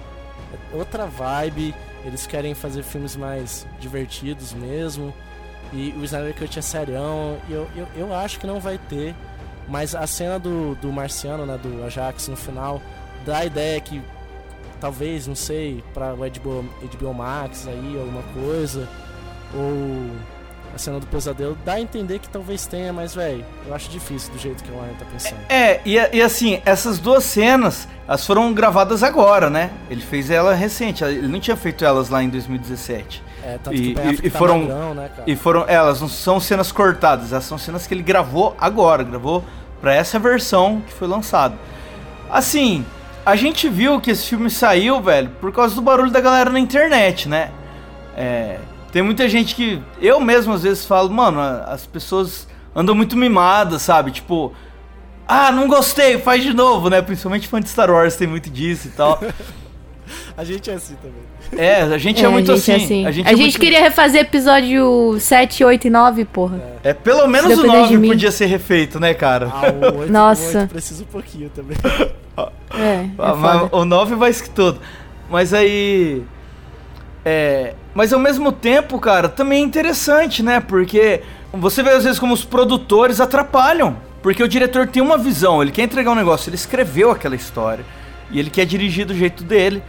[0.74, 1.74] É outra vibe,
[2.04, 5.14] eles querem fazer filmes mais divertidos mesmo.
[5.74, 7.38] E o Snyder Cut é serião.
[7.47, 9.15] E eu, eu, eu acho que não vai ter.
[9.68, 11.59] Mas a cena do, do Marciano, né?
[11.61, 12.82] Do Ajax no final,
[13.26, 14.01] dá a ideia que
[14.80, 16.63] talvez, não sei, pra o HBO,
[16.97, 18.88] HBO Max aí, alguma coisa.
[19.53, 20.11] Ou
[20.74, 24.32] a cena do pesadelo, dá a entender que talvez tenha, mas, velho, eu acho difícil
[24.32, 25.39] do jeito que o Warner tá pensando.
[25.49, 29.72] É, e, e assim, essas duas cenas, elas foram gravadas agora, né?
[29.89, 33.22] Ele fez ela recente, ele não tinha feito elas lá em 2017.
[33.43, 35.24] É, tanto E- que e- e tá foram- magrão, né, cara?
[35.30, 39.43] E foram, elas não são cenas cortadas, elas são cenas que ele gravou agora, gravou
[39.82, 41.55] pra essa versão que foi lançada.
[42.30, 42.86] Assim,
[43.26, 46.60] a gente viu que esse filme saiu, velho, por causa do barulho da galera na
[46.60, 47.51] internet, né?
[48.16, 48.58] É,
[48.91, 53.82] tem muita gente que eu mesmo às vezes falo, mano, as pessoas andam muito mimadas,
[53.82, 54.12] sabe?
[54.12, 54.53] Tipo,
[55.28, 57.02] ah, não gostei, faz de novo, né?
[57.02, 59.20] Principalmente fã de Star Wars tem muito disso e tal.
[60.38, 61.28] A gente é assim também.
[61.58, 63.06] É, a gente é, muito gente, assim.
[63.06, 66.62] A A gente, gente, é muito- queria refazer episódio 7, 8 e 9, porra.
[66.84, 68.08] É, pelo menos Se o depender de 9 mim.
[68.10, 69.50] podia ser refeito, né, cara?
[69.52, 70.58] Ah, o 8, Nossa.
[70.58, 71.78] O 8 precisa um pouquinho também.
[72.38, 72.42] É,
[72.78, 73.76] é Ah, mas foda.
[73.78, 74.80] o 9 vai que tudo.
[75.30, 76.22] Mas aí.
[77.26, 77.74] É.
[77.94, 80.60] Mas ao mesmo tempo, cara, também é interessante, né?
[80.60, 81.22] Porque
[81.52, 83.98] você vê às vezes como os produtores atrapalham.
[84.28, 87.86] Porque o diretor tem uma visão, ele quer entregar um negócio, ele escreveu aquela história.
[88.30, 89.82] E ele quer dirigir do jeito dele.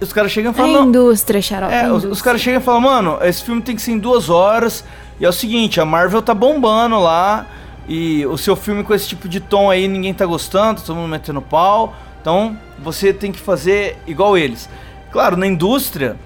[0.00, 0.72] Os caras chegam e É falam.
[0.72, 1.70] "Não, indústria, xarope.
[1.70, 2.12] é, é os, indústria.
[2.12, 4.82] os caras chegam e falam, mano, esse filme tem que ser em duas horas.
[5.20, 7.46] E é o seguinte, a Marvel tá bombando lá.
[7.86, 11.08] E o seu filme com esse tipo de tom aí ninguém tá gostando, todo mundo
[11.10, 11.94] metendo pau.
[12.22, 14.66] Então você tem que fazer igual eles.
[15.12, 16.16] Claro, na indústria,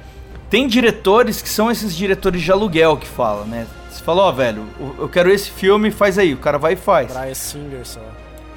[0.48, 3.66] tem diretores que são esses diretores de aluguel que falam, né?
[4.00, 4.64] Você fala, ó, velho,
[4.98, 6.32] eu- quero esse filme, faz aí.
[6.32, 7.12] O cara vai e faz.
[7.12, 8.00] Brian Singer só.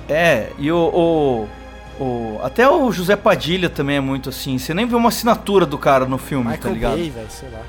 [0.08, 1.48] É, e o,
[2.00, 4.58] o, o- Até o José Padilha também é muito assim.
[4.58, 6.96] Você nem vê uma assinatura do cara no filme, tá Michael ligado?
[6.96, 7.60] Bay, velho, sei lá.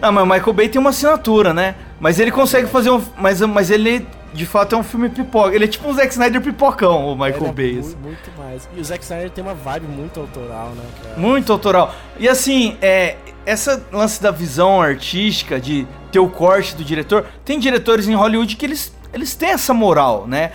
[0.00, 1.74] Não, mas o Michael Bay tem uma assinatura, né?
[1.98, 3.02] Mas ele consegue fazer um.
[3.16, 5.54] Mas, mas ele, de fato, é um filme pipoca.
[5.54, 7.72] Ele é tipo um Zack Snyder pipocão, o Michael é Bay.
[7.74, 7.96] mu- assim.
[8.00, 8.68] Muito mais.
[8.76, 11.16] E o Zack Snyder tem uma vibe muito autoral, né, cara?
[11.16, 11.92] Muito autoral.
[12.18, 13.16] E assim, é.
[13.46, 17.26] Essa lance da visão artística, de ter o corte do diretor.
[17.44, 20.52] Tem diretores em Hollywood que eles, eles têm essa moral, né?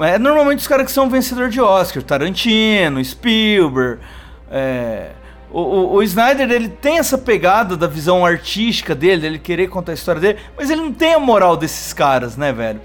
[0.00, 2.02] É normalmente os caras que são vencedor de Oscar.
[2.02, 4.00] Tarantino, Spielberg.
[4.50, 5.12] É,
[5.50, 9.92] o, o, o Snyder, ele tem essa pegada da visão artística dele, ele querer contar
[9.92, 12.80] a história dele, mas ele não tem a moral desses caras, né, velho?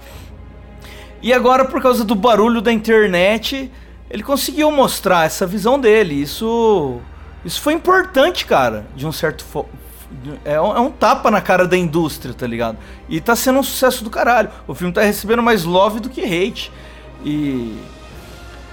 [1.22, 3.70] E agora, por causa do barulho da internet,
[4.10, 6.14] ele conseguiu mostrar essa visão dele.
[6.14, 7.00] Isso,
[7.44, 9.44] isso foi importante, cara, de um certo.
[10.44, 12.78] É um, é um tapa na cara da indústria, tá ligado?
[13.08, 14.50] E tá sendo um sucesso do caralho.
[14.66, 16.72] O filme tá recebendo mais love do que hate.
[17.24, 17.76] E.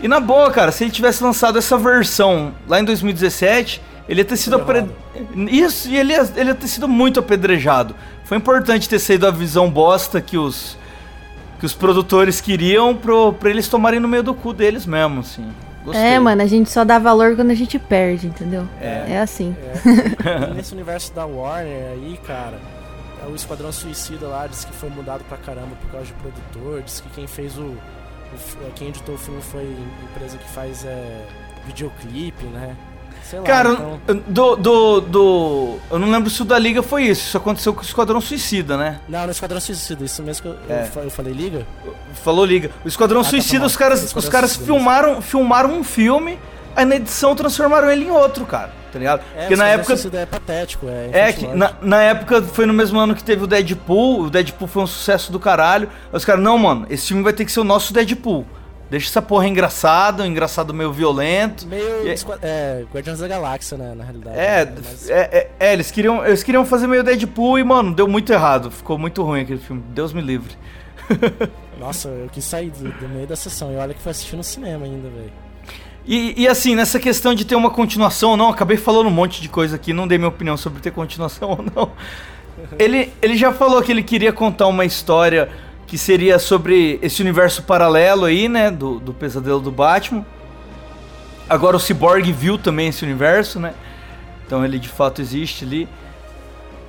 [0.01, 3.79] E na boa, cara, se ele tivesse lançado essa versão lá em 2017,
[4.09, 4.85] ele ia ter sido apre...
[5.47, 7.95] Isso, e ele ia, ele ia ter sido muito apedrejado.
[8.23, 10.75] Foi importante ter saído a visão bosta que os
[11.61, 15.47] que os produtores queriam pro, pra eles tomarem no meio do cu deles mesmo, assim.
[15.83, 16.01] Gostei.
[16.01, 18.67] É, mano, a gente só dá valor quando a gente perde, entendeu?
[18.79, 19.13] É.
[19.13, 19.55] É, assim.
[19.59, 20.51] É.
[20.51, 22.59] E nesse universo da Warner aí, cara,
[23.27, 27.01] o Esquadrão Suicida lá diz que foi mudado pra caramba por causa de produtor, diz
[27.01, 27.63] que quem fez o.
[27.63, 31.25] o quem editou o filme foi a empresa que faz é,
[31.65, 32.75] videoclipe, né?
[33.31, 35.75] Sei lá, Cara, então- do, do, do.
[35.89, 37.27] Eu não lembro se o da Liga foi isso.
[37.29, 38.99] Isso aconteceu com o Esquadrão Suicida, né?
[39.07, 40.89] Não, no Esquadrão Suicida, isso mesmo que eu, É.
[41.05, 41.65] eu falei, liga?
[42.23, 42.69] Falou Liga.
[42.83, 45.83] O Esquadrão Ah, tá, Suicida, tá os caras, Esquadrão os caras Suicida, filmaram, filmaram um
[45.83, 46.37] filme,
[46.75, 48.73] aí na edição transformaram ele em outro, cara.
[48.91, 49.21] Tá ligado?
[49.33, 49.95] É, Porque o na Esquadrão época.
[49.95, 53.45] Suicida é patético, é É, que na, na época foi no mesmo ano que teve
[53.45, 54.23] o Deadpool.
[54.23, 55.87] O Deadpool foi um sucesso do caralho.
[56.11, 58.45] Aí os caras, não, mano, esse filme vai ter que ser o nosso Deadpool.
[58.91, 61.65] Deixa essa porra engraçado, um engraçado meio violento.
[61.65, 64.37] Meio esqua- é, Guardiões da Galáxia, né, na realidade.
[64.37, 67.95] É, né, mas- é, é, é, eles, queriam, eles queriam fazer meio Deadpool e, mano,
[67.95, 68.69] deu muito errado.
[68.69, 69.81] Ficou muito ruim aquele filme.
[69.91, 70.57] Deus me livre.
[71.79, 74.43] Nossa, eu quis sair do, do meio da sessão e olha que foi assistir no
[74.43, 75.31] cinema ainda, velho.
[76.05, 79.41] E, e assim, nessa questão de ter uma continuação ou não, acabei falando um monte
[79.41, 81.91] de coisa aqui, não dei minha opinião sobre ter continuação ou não.
[82.77, 85.49] Ele, ele já falou que ele queria contar uma história
[85.91, 88.71] que seria sobre esse universo paralelo aí, né?
[88.71, 90.25] Do, do pesadelo do Batman.
[91.49, 93.73] Agora o Cyborg viu também esse universo, né?
[94.47, 95.89] Então ele de fato existe ali.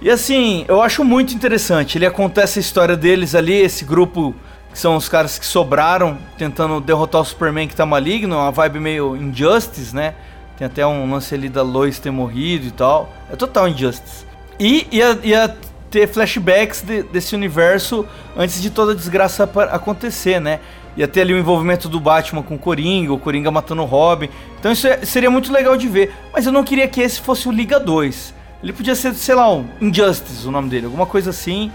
[0.00, 1.98] E assim, eu acho muito interessante.
[1.98, 4.36] Ele acontece a história deles ali, esse grupo
[4.72, 8.78] que são os caras que sobraram tentando derrotar o Superman que tá maligno, uma vibe
[8.78, 10.14] meio Injustice, né?
[10.57, 13.12] Tem até um lance ali da Lois ter morrido e tal.
[13.28, 14.24] É total Injustice.
[14.61, 15.57] E ia, ia
[15.93, 18.05] ter flashbacks de- desse universo
[18.36, 20.59] antes de toda a desgraça acontecer, né?
[20.97, 24.28] Ia ter ali o envolvimento do Batman com o Coringa, o Coringa matando o Robin.
[24.59, 26.12] Então isso é- seria muito legal de ver.
[26.32, 28.34] Mas eu não queria que esse fosse o Liga 2.
[28.62, 31.70] Ele podia ser, sei lá, um Injustice, o nome dele, alguma coisa assim.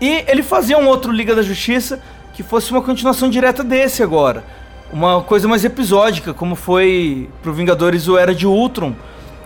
[0.00, 2.00] E ele fazia um outro Liga da Justiça
[2.34, 4.44] que fosse uma continuação direta desse agora.
[4.92, 8.94] Uma coisa mais episódica, como foi pro Vingadores o Era de Ultron,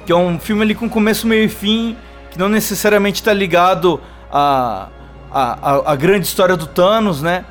[0.06, 1.96] que é um filme ali com começo, meio e fim,
[2.32, 4.00] que não necessariamente está ligado
[4.32, 4.88] à,
[5.30, 7.44] à, grande história do Thanos, né?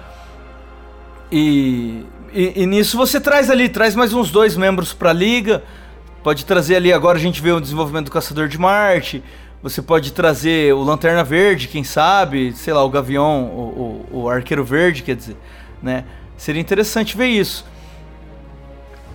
[1.31, 2.03] E,
[2.33, 5.63] e, e nisso você traz ali, traz mais uns dois membros pra liga.
[6.23, 9.23] Pode trazer ali, agora a gente vê o desenvolvimento do Caçador de Marte.
[9.61, 14.29] Você pode trazer o Lanterna Verde, quem sabe, sei lá, o Gavião, o, o, o
[14.29, 15.37] Arqueiro Verde, quer dizer,
[15.79, 16.05] né?
[16.35, 17.63] Seria interessante ver isso.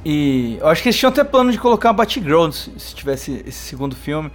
[0.05, 3.43] E eu acho que eles tinham até plano de colocar a Batgirl se, se tivesse
[3.45, 4.31] esse segundo filme.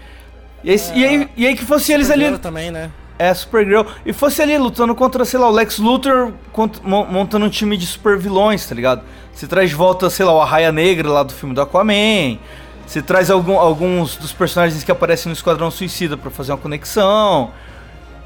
[0.64, 2.38] E aí, e aí, e aí que fosse eles ali.
[2.38, 2.89] Também, né?
[3.18, 3.84] É, Supergirl.
[4.05, 7.78] E fosse ali lutando contra, sei lá, o Lex Luthor cont- mon- montando um time
[7.78, 9.03] de super vilões, tá ligado?
[9.34, 12.38] Você traz de volta, sei lá, o Arraia Negra lá do filme do Aquaman.
[12.86, 17.51] Você traz algum- alguns dos personagens que aparecem no Esquadrão Suicida pra fazer uma conexão.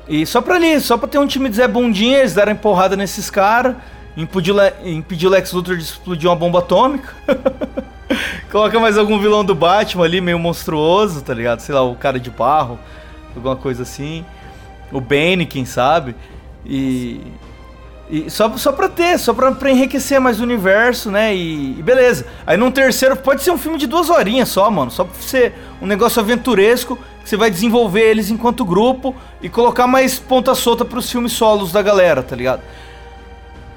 [0.08, 2.96] E só pra ali, só pra ter um time de Zé Bundinha, eles darem porrada
[2.96, 3.76] nesses caras.
[4.16, 4.52] Impedir
[5.28, 7.14] o Lex Luthor de explodir uma bomba atômica.
[8.52, 11.60] Coloca mais algum vilão do Batman ali, meio monstruoso, tá ligado?
[11.60, 12.80] Sei lá, o cara de barro,
[13.36, 14.24] alguma coisa assim.
[14.92, 16.16] O Bane, quem sabe.
[16.66, 17.20] E.
[18.08, 21.36] E só, só pra ter, só pra, pra enriquecer mais o universo, né?
[21.36, 22.28] E, e beleza.
[22.46, 24.92] Aí num terceiro, pode ser um filme de duas horinhas só, mano.
[24.92, 30.20] Só pra ser um negócio aventuresco, você vai desenvolver eles enquanto grupo e colocar mais
[30.20, 32.62] ponta solta pros filmes solos da galera, tá ligado?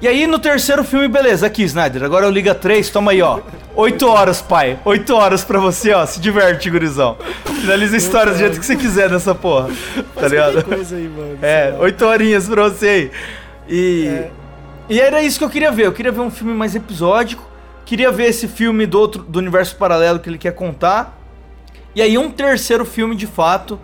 [0.01, 3.41] E aí no terceiro filme, beleza, aqui, Snyder, agora eu Liga 3, toma aí, ó.
[3.75, 4.79] Oito horas, pai.
[4.85, 6.05] Oito horas pra você, ó.
[6.05, 7.17] Se diverte, gurizão.
[7.59, 9.69] Finaliza a história do jeito que você quiser nessa porra.
[10.15, 10.63] Tá ligado?
[10.63, 11.37] coisa aí, mano.
[11.41, 11.79] É, sei lá.
[11.79, 13.11] oito horinhas pra você aí.
[13.67, 14.07] E.
[14.07, 14.31] É.
[14.89, 15.85] E era isso que eu queria ver.
[15.85, 17.47] Eu queria ver um filme mais episódico.
[17.85, 21.17] Queria ver esse filme do outro do universo paralelo que ele quer contar.
[21.93, 23.79] E aí um terceiro filme de fato.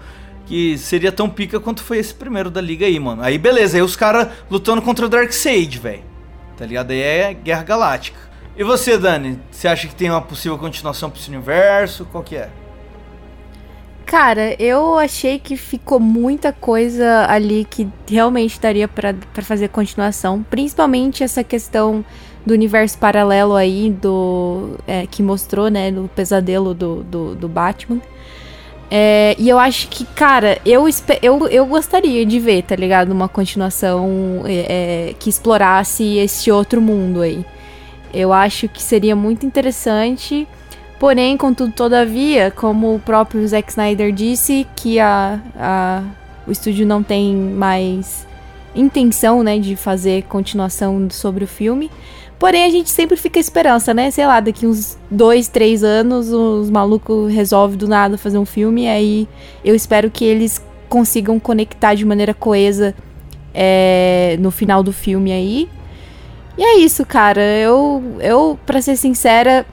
[0.46, 3.22] Que seria tão pica quanto foi esse primeiro da liga aí, mano.
[3.24, 6.04] Aí beleza, aí os caras lutando contra o Darkseid, velho.
[6.58, 6.92] Tá ligado?
[6.92, 8.20] Aí é Guerra Galáctica.
[8.58, 9.40] E você, Dani?
[9.52, 12.06] Você acha que tem uma possível continuação pra esse universo?
[12.06, 12.50] Qual que é?
[14.06, 20.44] Cara, eu achei que ficou muita coisa ali que realmente daria pra fazer continuação.
[20.44, 22.06] Principalmente essa questão
[22.46, 28.00] do universo paralelo aí, do é, que mostrou, né, no pesadelo do, do, do Batman.
[28.90, 30.86] É, e eu acho que, cara, eu,
[31.22, 33.12] eu, eu gostaria de ver, tá ligado?
[33.12, 37.44] Uma continuação é, é, que explorasse esse outro mundo aí.
[38.14, 40.48] Eu acho que seria muito interessante.
[41.00, 46.04] Porém, contudo, todavia, como o próprio Zack Snyder disse, que a, a-
[46.48, 48.26] o estúdio não tem mais
[48.76, 51.90] intenção, né, de fazer continuação sobre o filme.
[52.38, 54.12] Porém, a gente sempre fica esperança, né?
[54.12, 58.88] Sei lá, daqui uns dois, três anos, os malucos resolvem do nada fazer um filme.
[58.88, 59.28] Aí
[59.64, 62.94] eu espero que eles consigam conectar de maneira coesa
[63.54, 65.70] é, no final do filme aí.
[66.58, 67.42] E é isso, cara.
[67.42, 69.66] Eu, eu pra ser sincera,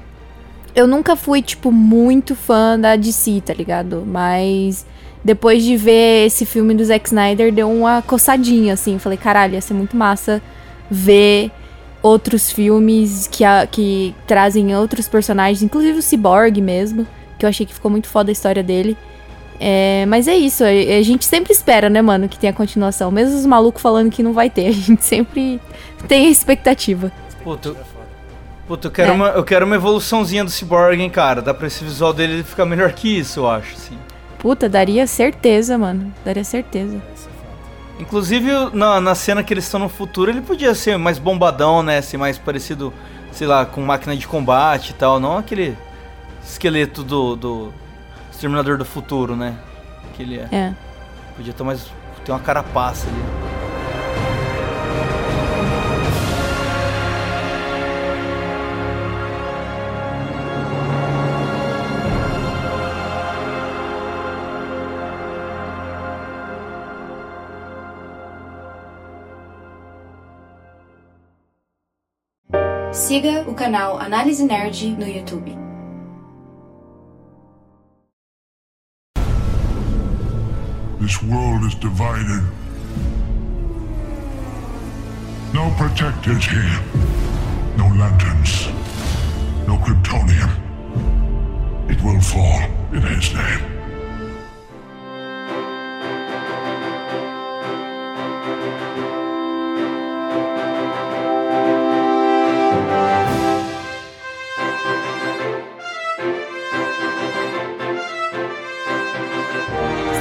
[0.75, 4.05] eu nunca fui, tipo, muito fã da DC, tá ligado?
[4.07, 4.87] Mas
[5.25, 8.99] depois de ver esse filme do Zack Snyder, deu uma coçadinha, assim.
[9.01, 10.41] Falei, caralho, ia ser muito massa
[10.89, 11.51] ver
[12.03, 17.07] outros filmes que, a- que trazem outros personagens, inclusive o Cyborg mesmo.
[17.39, 18.97] que eu achei que ficou muito foda a história dele.
[19.61, 23.11] É, mas é isso, a, a gente sempre espera, né, mano, que tenha continuação.
[23.13, 25.61] Mesmo os malucos falando que não vai ter, a gente sempre
[26.09, 27.13] tem a expectativa.
[27.45, 28.07] Puta, eu, É foda.
[28.67, 29.13] puta, eu, quero É.
[29.15, 31.41] uma, eu quero uma evoluçãozinha do Cyborg, hein, cara.
[31.41, 33.97] Dá pra esse visual dele ficar melhor que isso, eu acho, assim.
[34.39, 36.13] Puta, daria certeza, mano.
[36.25, 36.97] Daria certeza.
[36.97, 37.32] É.
[38.03, 42.03] Inclusive, na, na cena que eles estão no futuro, ele podia ser mais bombadão, né?
[42.03, 42.93] Ser mais parecido,
[43.31, 45.21] sei lá, com máquina de combate e tal.
[45.21, 45.79] Não aquele
[46.45, 47.73] esqueleto do, do
[48.33, 49.55] Exterminador do Futuro, né?
[50.15, 50.49] Que ele é.
[50.51, 50.75] É.
[51.37, 51.87] Podia ter mais.
[52.25, 53.42] ter uma carapaça ali.
[73.53, 75.55] O canal Análise Nerd no YouTube.
[80.99, 82.43] This world is divided.
[85.53, 86.81] No protectors here.
[87.77, 88.69] No lanterns.
[89.67, 90.51] No Kryptonium.
[91.91, 93.72] It will fall in his name.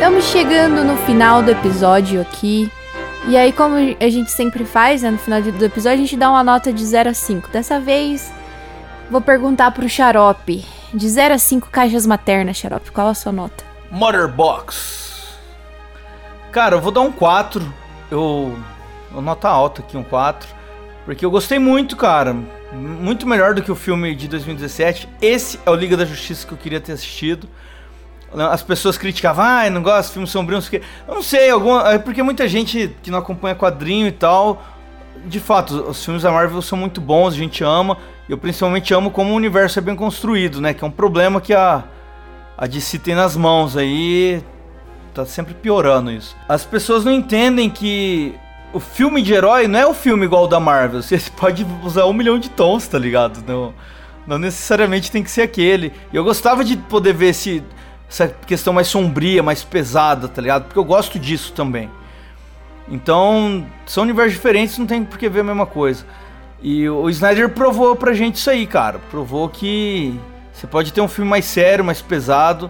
[0.02, 2.72] Estamos chegando no final do episódio aqui.
[3.28, 5.12] E aí, como a gente sempre faz, né?
[5.12, 7.50] No final do episódio, a gente dá uma nota de 0 a 5.
[7.50, 8.34] Dessa vez,
[9.12, 10.66] vou perguntar pro Xarope.
[10.92, 13.64] De 0 a 5 caixas maternas, Xarope, qual a sua nota?
[13.92, 15.38] Mother Box.
[16.52, 17.62] Cara, eu vou dar um 4.
[18.10, 18.58] Eu.
[19.14, 20.50] eu nota alta aqui, um 4.
[21.06, 22.36] Porque eu gostei muito, cara.
[22.74, 25.08] Muito melhor do que o filme de 2017.
[25.22, 27.48] Esse é o Liga da Justiça que eu queria ter assistido.
[28.34, 30.82] As pessoas criticavam, ah, não gosto de filmes sombrios, porque.
[31.08, 31.94] Eu não sei, alguma.
[31.94, 34.64] É porque muita gente que não acompanha quadrinho e tal.
[35.26, 37.98] De fato, os filmes da Marvel são muito bons, a gente ama.
[38.28, 40.74] Eu principalmente amo como o universo é bem construído, né?
[40.74, 41.84] Que é um problema que a,
[42.58, 44.42] a DC tem nas mãos aí.
[45.14, 46.36] Tá sempre piorando isso.
[46.48, 48.34] As pessoas não entendem que
[48.74, 51.02] o filme de herói não é o filme igual o da Marvel.
[51.04, 53.44] Você pode usar um milhão de tons, tá ligado?
[53.46, 53.74] Não,
[54.26, 55.92] não necessariamente tem que ser aquele.
[56.12, 57.64] E eu gostava de poder ver esse,
[58.12, 60.66] essa questão mais sombria, mais pesada, tá ligado?
[60.66, 61.90] Porque eu gosto disso também.
[62.90, 66.06] Então, são universos diferentes, não tem por que ver a mesma coisa.
[66.62, 69.00] E o Snyder provou pra gente isso aí, cara.
[69.10, 70.20] Provou que
[70.52, 72.70] você pode ter um filme mais sério, mais pesado.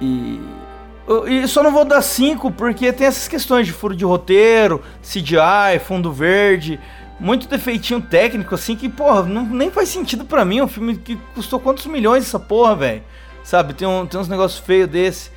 [0.00, 0.40] E.
[1.26, 5.78] E só não vou dar 5 porque tem essas questões de furo de roteiro, CGI,
[5.82, 6.78] fundo verde,
[7.18, 10.60] muito defeitinho técnico, assim, que, porra, não, nem faz sentido pra mim.
[10.60, 13.02] Um filme que custou quantos milhões essa porra, velho?
[13.48, 15.30] Sabe, tem, um, tem uns negócios feios desse.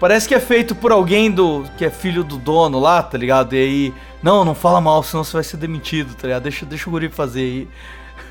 [0.00, 3.54] Parece que é feito por alguém do que é filho do dono lá, tá ligado?
[3.54, 6.44] E aí, não, não fala mal, senão você vai ser demitido, tá ligado?
[6.44, 7.68] Deixa, deixa o guri fazer aí.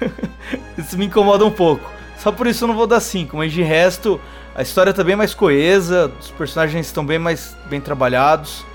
[0.75, 1.87] isso me incomoda um pouco.
[2.17, 4.19] Só por isso eu não vou dar 5, mas de resto,
[4.55, 8.65] a história tá bem mais coesa, os personagens estão bem mais bem trabalhados.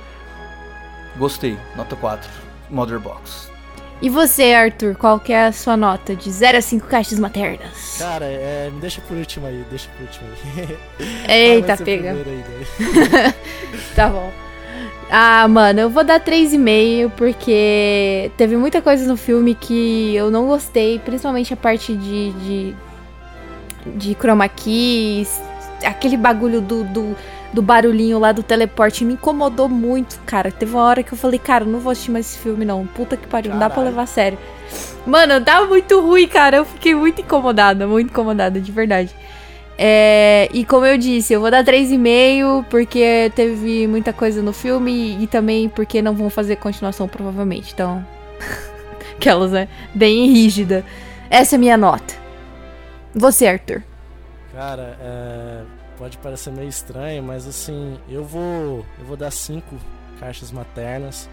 [1.17, 2.31] Gostei, nota 4,
[2.71, 3.50] Mother Box.
[4.03, 7.97] E você, Arthur, qual que é a sua nota de 0 a 5 caixas maternas?
[7.99, 10.79] Cara, é, me deixa por último aí, deixa por último aí.
[11.55, 12.15] Eita, pega.
[12.25, 13.35] daí.
[13.95, 14.31] Tá bom.
[15.11, 20.47] Ah, mano, eu vou dar 3,5 porque teve muita coisa no filme que eu não
[20.47, 22.77] gostei, principalmente a parte de de,
[23.97, 25.43] de chroma key, s-
[25.85, 27.17] aquele bagulho do, do,
[27.53, 30.51] do barulhinho lá do teleporte me incomodou muito, cara.
[30.51, 32.87] Teve uma hora que eu falei, cara, não vou assistir mais esse filme não.
[32.87, 33.91] Puta que pariu, não dá pra Caralho.
[33.91, 34.39] levar a sério.
[35.07, 36.59] Mano, tá muito ruim, cara.
[36.59, 39.15] Eu fiquei muito incomodada, muito incomodada, de verdade.
[39.83, 45.17] É, e como eu disse, eu vou dar 3,5 porque teve muita coisa no filme
[45.19, 47.73] e também porque não vão fazer continuação provavelmente.
[47.73, 48.05] Então,
[49.17, 49.69] aquelas, né?
[49.95, 50.85] Bem rígida.
[51.31, 52.15] Essa é a minha nota.
[53.15, 53.83] Você, Arthur.
[54.53, 55.63] Cara, é,
[56.01, 59.77] pode parecer meio estranho, mas assim, eu vou, eu vou dar cinco
[60.19, 61.29] caixas maternas,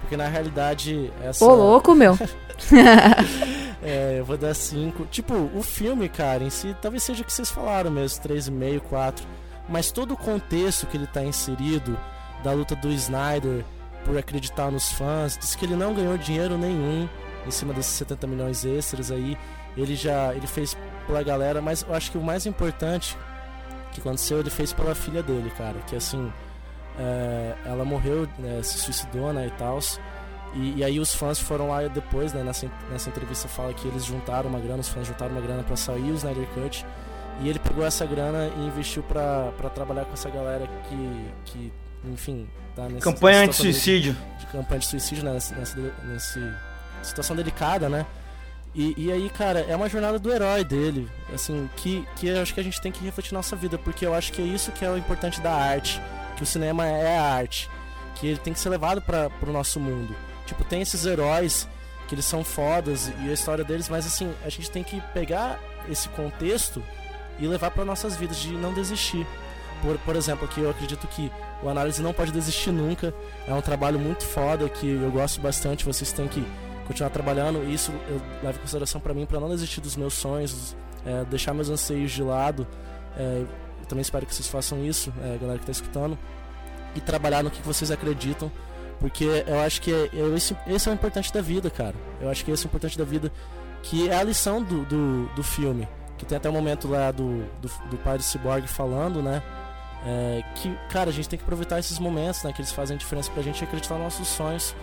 [0.00, 2.16] porque na realidade essa Ô, louco, meu.
[3.82, 5.06] É, eu vou dar 5.
[5.12, 9.24] Tipo, o filme, cara, em si, talvez seja o que vocês falaram mesmo, 3,5, 4.
[9.68, 11.96] Mas todo o contexto que ele tá inserido,
[12.42, 13.64] da luta do Snyder
[14.04, 17.08] por acreditar nos fãs, diz que ele não ganhou dinheiro nenhum
[17.46, 19.38] em cima desses 70 milhões extras aí.
[19.76, 20.76] Ele já ele fez
[21.06, 23.16] pela galera, mas eu acho que o mais importante
[24.00, 25.78] que aconteceu, ele fez pela filha dele, cara.
[25.86, 26.32] Que assim,
[26.98, 29.78] é, ela morreu, né, se suicidou, né, e tal.
[30.54, 34.04] E, e aí os fãs foram lá depois, né, nessa, nessa entrevista fala que eles
[34.04, 36.84] juntaram uma grana, os fãs juntaram uma grana pra sair o Snyder Cut.
[37.42, 41.72] E ele pegou essa grana e investiu pra, pra trabalhar com essa galera que, que
[42.06, 44.16] enfim, tá nessa Campanha situação de- anti-suicídio.
[44.38, 46.60] de campanha de suicídio né, nessa, nessa, nessa
[47.02, 48.06] situação delicada, né?
[48.76, 52.52] E, e aí, cara, é uma jornada do herói dele, assim, que, que eu acho
[52.52, 54.84] que a gente tem que refletir nossa vida, porque eu acho que é isso que
[54.84, 55.98] é o importante da arte,
[56.36, 57.70] que o cinema é a arte,
[58.16, 60.14] que ele tem que ser levado para pro nosso mundo.
[60.44, 61.66] Tipo, tem esses heróis
[62.06, 65.58] que eles são fodas e a história deles, mas assim, a gente tem que pegar
[65.88, 66.82] esse contexto
[67.38, 69.26] e levar para nossas vidas de não desistir.
[69.80, 73.14] Por, por exemplo, que eu acredito que o análise não pode desistir nunca.
[73.48, 75.84] É um trabalho muito foda que eu gosto bastante.
[75.84, 76.46] Vocês têm que
[76.86, 77.62] continuar trabalhando.
[77.64, 81.24] E isso eu levo em consideração para mim, para não desistir dos meus sonhos, é,
[81.24, 82.66] deixar meus anseios de lado.
[83.16, 83.44] É,
[83.80, 86.18] eu também espero que vocês façam isso, é, galera que tá escutando,
[86.94, 88.50] e trabalhar no que vocês acreditam.
[88.98, 91.94] Porque eu acho que é, é esse, esse é o importante da vida, cara.
[92.20, 93.30] Eu acho que esse é o importante da vida,
[93.82, 95.86] que é a lição do, do, do filme.
[96.16, 99.42] Que tem até o momento lá do, do, do pai do Cyborg falando, né?
[100.06, 102.52] É, que, cara, a gente tem que aproveitar esses momentos, né?
[102.52, 104.74] Que eles fazem diferença pra gente acreditar nos nossos sonhos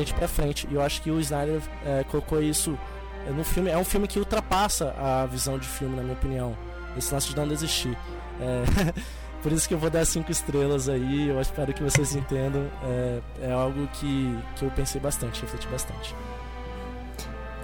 [0.00, 0.66] ir pra frente.
[0.70, 2.78] E eu acho que o Snyder é, colocou isso
[3.26, 3.70] é, no filme.
[3.70, 6.56] É um filme que ultrapassa a visão de filme, na minha opinião.
[6.96, 7.96] Esse lance de não desistir.
[8.40, 8.92] É,
[9.42, 11.28] por isso que eu vou dar cinco estrelas aí.
[11.28, 12.66] Eu espero que vocês entendam.
[12.84, 16.14] É, é algo que, que eu pensei bastante, refleti bastante.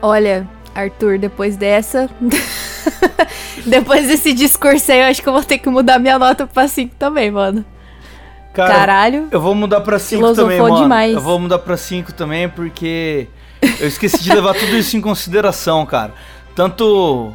[0.00, 2.08] Olha, Arthur, depois dessa.
[3.66, 6.68] depois desse discurso aí, eu acho que eu vou ter que mudar minha nota pra
[6.68, 7.64] 5 também, mano.
[8.66, 9.28] Cara, Caralho.
[9.30, 10.82] eu vou mudar pra 5 Filosofou também, mano.
[10.82, 11.14] demais.
[11.14, 13.28] Eu vou mudar pra 5 também porque
[13.78, 16.12] eu esqueci de levar tudo isso em consideração, cara.
[16.54, 17.32] Tanto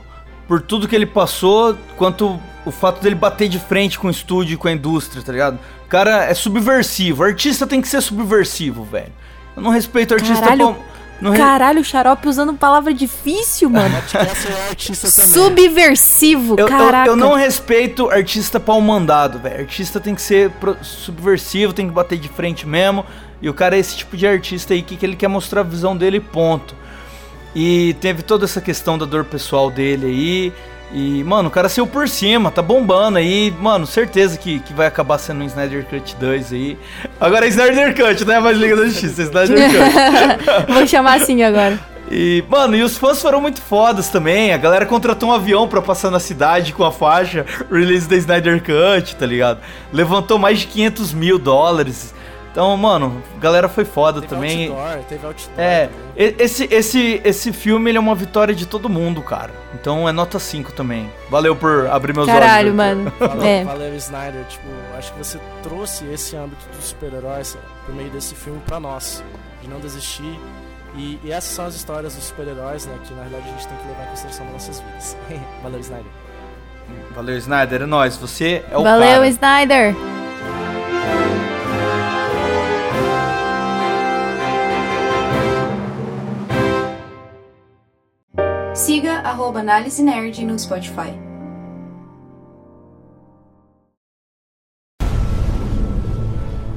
[0.48, 4.56] por tudo que ele passou, quanto o fato dele bater de frente com o estúdio
[4.56, 5.60] e com a indústria, tá ligado?
[5.86, 7.24] O cara é subversivo.
[7.24, 9.12] O artista tem que ser subversivo, velho.
[9.56, 10.66] Eu não respeito o artista Caralho.
[10.66, 10.93] como.
[11.24, 13.96] Não Caralho, o xarope usando palavra difícil, mano.
[13.98, 14.18] Essa
[14.50, 15.32] é artista também.
[15.32, 17.10] Subversivo, Eu, eu- caraca.
[17.10, 19.62] eu não respeito artista pau mandado, velho.
[19.62, 23.06] Artista tem que ser pro- subversivo, tem que bater de frente mesmo.
[23.42, 25.64] E o cara é esse tipo de artista aí que, que ele quer mostrar a
[25.64, 26.76] visão dele, ponto.
[27.56, 30.54] E teve toda essa questão da dor pessoal dele aí.
[30.94, 33.52] E, mano, o cara saiu por cima, tá bombando aí.
[33.60, 36.78] Mano, certeza que, que vai acabar sendo um Snyder Cut 2 aí.
[37.20, 40.72] Agora é Snyder Cut, não é mais Liga da Justiça, é Snyder Cut.
[40.72, 41.80] Vou chamar assim agora.
[42.12, 44.54] E, mano, e os fãs foram muito fodas também.
[44.54, 48.62] A galera contratou um avião pra passar na cidade com a faixa release da Snyder
[48.62, 49.62] Cut, tá ligado?
[49.92, 52.14] Levantou mais de 500 mil dólares.
[52.54, 54.68] Então, mano, galera foi foda Teve também.
[54.70, 59.24] outdoor, teve outdoor É, esse, esse, esse filme ele é uma vitória de todo mundo,
[59.24, 59.50] cara.
[59.74, 61.10] Então é nota 5 também.
[61.32, 62.80] Valeu por abrir meus Caralho, olhos.
[62.80, 62.96] Arthur.
[62.96, 63.14] mano.
[63.20, 63.64] Valeu, É.
[63.64, 64.44] valeu, Snyder.
[64.48, 69.24] Tipo, acho que você trouxe esse âmbito dos super-heróis por meio desse filme pra nós.
[69.64, 70.40] De não desistir.
[70.96, 72.94] E, e essas são as histórias dos super-heróis, né?
[73.04, 75.18] Que na verdade a gente tem que levar em consideração nas nossas vidas.
[75.64, 76.12] valeu, Snyder.
[77.16, 77.82] Valeu, Snyder.
[77.82, 78.16] É nóis.
[78.18, 79.28] Você é o Valeu, cara.
[79.28, 79.96] Snyder.
[88.84, 91.16] Siga arroba Análise Nerd no Spotify.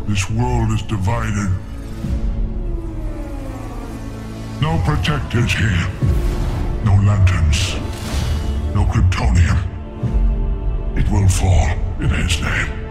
[0.06, 1.50] This world is divided.
[4.62, 5.88] No protectors here.
[6.84, 7.74] No lanterns.
[8.72, 9.58] No Kryptonium.
[10.96, 12.86] It will fall in his name.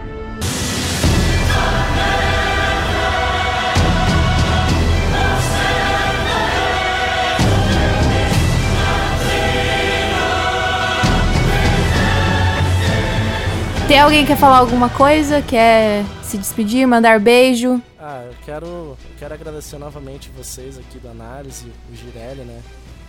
[13.88, 15.40] Tem alguém que quer falar alguma coisa?
[15.40, 17.80] Quer se despedir, mandar beijo?
[17.96, 22.60] Ah, eu quero, eu quero agradecer novamente vocês aqui do Análise, o Girelli, né?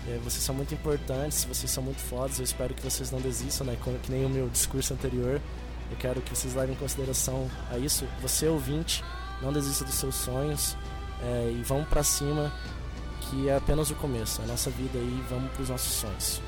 [0.08, 2.38] É, vocês são muito importantes, vocês são muito fodas.
[2.38, 3.76] Eu espero que vocês não desistam, né?
[4.04, 5.42] Que nem o meu discurso anterior.
[5.90, 8.06] Eu quero que vocês levem em consideração a isso.
[8.22, 9.04] Você, ouvinte,
[9.42, 10.78] não desista dos seus sonhos
[11.24, 12.54] é, e vamos pra cima,
[13.22, 14.42] que é apenas o começo.
[14.42, 16.40] É a nossa vida aí, vamos pros nossos sonhos.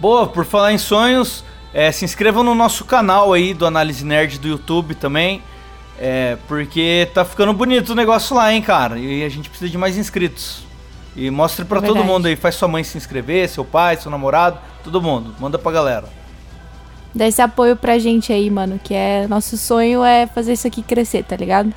[0.00, 4.38] Boa, por falar em sonhos, é, se inscrevam no nosso canal aí do Análise Nerd
[4.38, 5.42] do YouTube também.
[5.98, 8.98] É, porque tá ficando bonito o negócio lá, hein, cara.
[8.98, 10.64] E a gente precisa de mais inscritos.
[11.14, 12.36] E mostre pra É todo mundo aí.
[12.36, 15.34] Faz sua mãe se inscrever, seu pai, seu namorado, todo mundo.
[15.38, 16.08] Manda pra galera.
[17.14, 18.80] Dá esse apoio pra gente aí, mano.
[18.82, 19.26] Que é.
[19.28, 21.72] Nosso sonho é fazer isso aqui crescer, tá ligado?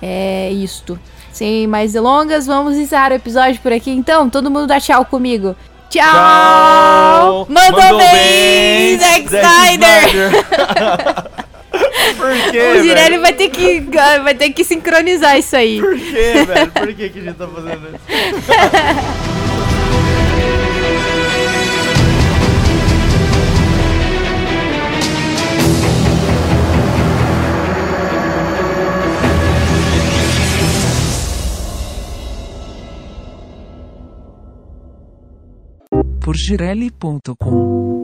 [0.00, 0.98] É isto.
[1.30, 4.30] Sem mais delongas, vamos encerrar o episódio por aqui então.
[4.30, 5.54] Todo mundo dá tchau comigo.
[5.90, 6.04] Tchau!
[6.12, 7.46] Tchau!
[7.48, 10.08] Mandou, bem, Zack Snyder!
[12.16, 13.80] Por quê, O Girelli vai ter que
[14.22, 15.80] vai ter que sincronizar isso aí.
[15.80, 16.70] Por quê, velho?
[16.72, 19.28] Por que, que a gente tá fazendo isso?
[36.28, 37.97] por girelli.com.